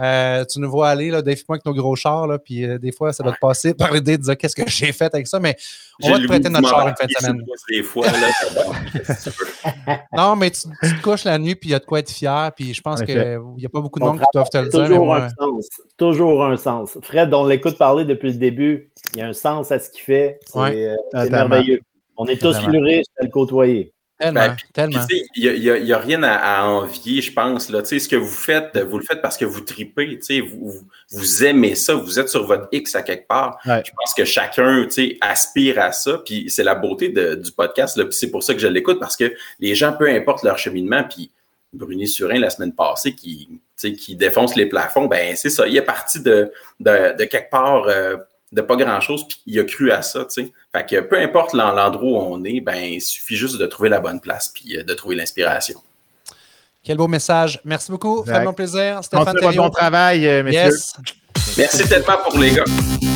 Euh, 0.00 0.44
tu 0.44 0.58
nous 0.58 0.68
vois 0.68 0.88
aller, 0.88 1.10
là, 1.10 1.22
des 1.22 1.36
fois 1.36 1.54
avec 1.54 1.66
nos 1.66 1.72
gros 1.72 1.94
chars, 1.94 2.26
là, 2.26 2.40
puis 2.40 2.64
euh, 2.64 2.78
des 2.78 2.90
fois, 2.90 3.12
ça 3.12 3.22
doit 3.22 3.32
te 3.32 3.38
passer 3.38 3.74
par 3.74 3.92
l'idée 3.92 4.18
de 4.18 4.24
dire 4.24 4.36
qu'est-ce 4.36 4.56
que 4.56 4.68
j'ai 4.68 4.90
fait 4.90 5.14
avec 5.14 5.28
ça, 5.28 5.38
mais 5.38 5.56
on 6.02 6.10
va 6.10 6.18
te 6.18 6.26
prêter 6.26 6.48
notre 6.48 6.68
char 6.68 6.88
une 6.88 6.96
fin 6.96 7.06
de 7.06 7.12
semaine. 7.12 7.44
Des 7.70 7.82
fois, 7.84 8.06
non, 10.16 10.34
mais 10.34 10.50
tu, 10.50 10.62
te 10.62 11.00
couches 11.00 11.24
la 11.24 11.38
nuit, 11.38 11.54
puis 11.54 11.68
il 11.68 11.72
y 11.72 11.76
a 11.76 11.78
de 11.78 11.84
quoi 11.84 12.00
être 12.00 12.10
fier, 12.10 12.50
puis 12.56 12.74
je 12.74 12.80
pense 12.80 13.02
qu'il 13.02 13.40
n'y 13.56 13.66
a 13.66 13.68
pas 13.68 13.80
beaucoup 13.80 14.00
de 14.00 14.04
monde 14.04 14.18
qui 14.18 14.26
doivent 14.34 14.50
te 14.50 14.58
le 14.58 14.68
dire. 14.68 14.88
Toujours 14.88 15.14
un 15.14 15.28
sens. 15.28 15.68
Toujours 15.96 16.44
un 16.44 16.56
sens. 16.56 16.98
Fred, 17.02 17.32
on 17.32 17.46
l'écoute 17.46 17.78
parler 17.78 18.04
depuis 18.04 18.32
le 18.32 18.38
début. 18.38 18.90
Il 19.14 19.20
y 19.20 19.22
a 19.22 19.28
un 19.28 19.32
sens 19.32 19.70
à 19.70 19.78
ce 19.78 19.90
qu'il 19.90 20.02
fait. 20.02 20.40
C'est 20.46 20.87
euh, 20.88 21.30
merveilleux. 21.30 21.80
On 22.16 22.26
est 22.26 22.40
tous 22.40 22.58
plus 22.58 22.78
riches 22.78 23.06
à 23.20 23.24
le 23.24 23.30
côtoyer. 23.30 23.92
Tellement, 24.18 24.48
ben, 24.74 24.90
Il 25.36 25.60
n'y 25.60 25.92
a, 25.92 25.98
rien 25.98 26.24
à, 26.24 26.64
envier, 26.64 27.22
je 27.22 27.32
pense. 27.32 27.70
Là. 27.70 27.84
Ce 27.84 28.08
que 28.08 28.16
vous 28.16 28.26
faites, 28.26 28.76
vous 28.76 28.98
le 28.98 29.04
faites 29.04 29.22
parce 29.22 29.36
que 29.36 29.44
vous 29.44 29.60
tripez. 29.60 30.18
Vous, 30.40 30.74
vous 31.10 31.44
aimez 31.44 31.76
ça, 31.76 31.94
vous 31.94 32.18
êtes 32.18 32.28
sur 32.28 32.44
votre 32.44 32.66
X 32.72 32.96
à 32.96 33.02
quelque 33.02 33.28
part. 33.28 33.60
Je 33.64 33.90
pense 33.96 34.14
que 34.16 34.24
chacun 34.24 34.88
aspire 35.20 35.78
à 35.78 35.92
ça. 35.92 36.20
Puis 36.24 36.50
c'est 36.50 36.64
la 36.64 36.74
beauté 36.74 37.10
du 37.10 37.52
podcast. 37.52 38.00
C'est 38.10 38.30
pour 38.30 38.42
ça 38.42 38.54
que 38.54 38.60
je 38.60 38.66
l'écoute, 38.66 38.98
parce 38.98 39.16
que 39.16 39.32
les 39.60 39.76
gens, 39.76 39.92
peu 39.92 40.08
importe 40.08 40.42
leur 40.42 40.58
cheminement, 40.58 41.04
puis 41.04 41.30
Bruni 41.72 42.08
Surin, 42.08 42.40
la 42.40 42.50
semaine 42.50 42.72
passée, 42.72 43.14
qui, 43.14 43.48
qui 43.76 44.16
défonce 44.16 44.56
les 44.56 44.66
plafonds, 44.66 45.06
ben 45.06 45.36
c'est 45.36 45.50
ça. 45.50 45.68
Il 45.68 45.76
est 45.76 45.82
parti 45.82 46.20
de, 46.20 46.50
de, 46.80 47.24
quelque 47.24 47.50
part. 47.50 47.84
Euh, 47.86 48.16
de 48.52 48.62
pas 48.62 48.76
grand-chose, 48.76 49.26
puis 49.28 49.38
il 49.46 49.60
a 49.60 49.64
cru 49.64 49.90
à 49.90 50.02
ça, 50.02 50.24
tu 50.24 50.44
sais. 50.44 50.52
Fait 50.74 50.86
que 50.86 51.00
peu 51.00 51.20
importe 51.20 51.52
l'endroit 51.52 52.00
où 52.00 52.16
on 52.16 52.44
est, 52.44 52.60
ben 52.60 52.76
il 52.76 53.00
suffit 53.00 53.36
juste 53.36 53.58
de 53.58 53.66
trouver 53.66 53.88
la 53.88 54.00
bonne 54.00 54.20
place, 54.20 54.48
puis 54.48 54.76
euh, 54.76 54.84
de 54.84 54.94
trouver 54.94 55.16
l'inspiration. 55.16 55.80
Quel 56.82 56.96
beau 56.96 57.08
message. 57.08 57.60
Merci 57.64 57.90
beaucoup. 57.90 58.24
Fait 58.24 58.44
mon 58.44 58.54
plaisir. 58.54 59.02
Stéphane 59.02 59.36
Bon 59.56 59.70
travail, 59.70 60.26
euh, 60.26 60.42
messieurs. 60.42 60.70
Merci 61.56 61.88
tellement 61.88 62.16
pour 62.24 62.38
les 62.38 62.52
gars. 62.52 62.64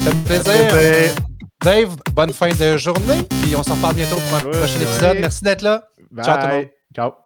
Ça 0.05 0.11
fait 0.27 0.69
plaisir. 0.69 1.15
Dave, 1.63 1.97
bonne 2.13 2.33
fin 2.33 2.53
de 2.53 2.77
journée. 2.77 3.23
Puis 3.43 3.55
on 3.57 3.63
s'en 3.63 3.75
reparle 3.75 3.95
bientôt 3.95 4.17
pour 4.17 4.37
un 4.37 4.41
prochain 4.41 4.81
épisode. 4.81 5.17
Merci 5.21 5.45
d'être 5.45 5.63
là. 5.63 5.89
Ciao 6.23 6.41
tout 6.41 6.47
le 6.49 6.55
monde. 6.55 6.69
Ciao. 6.95 7.22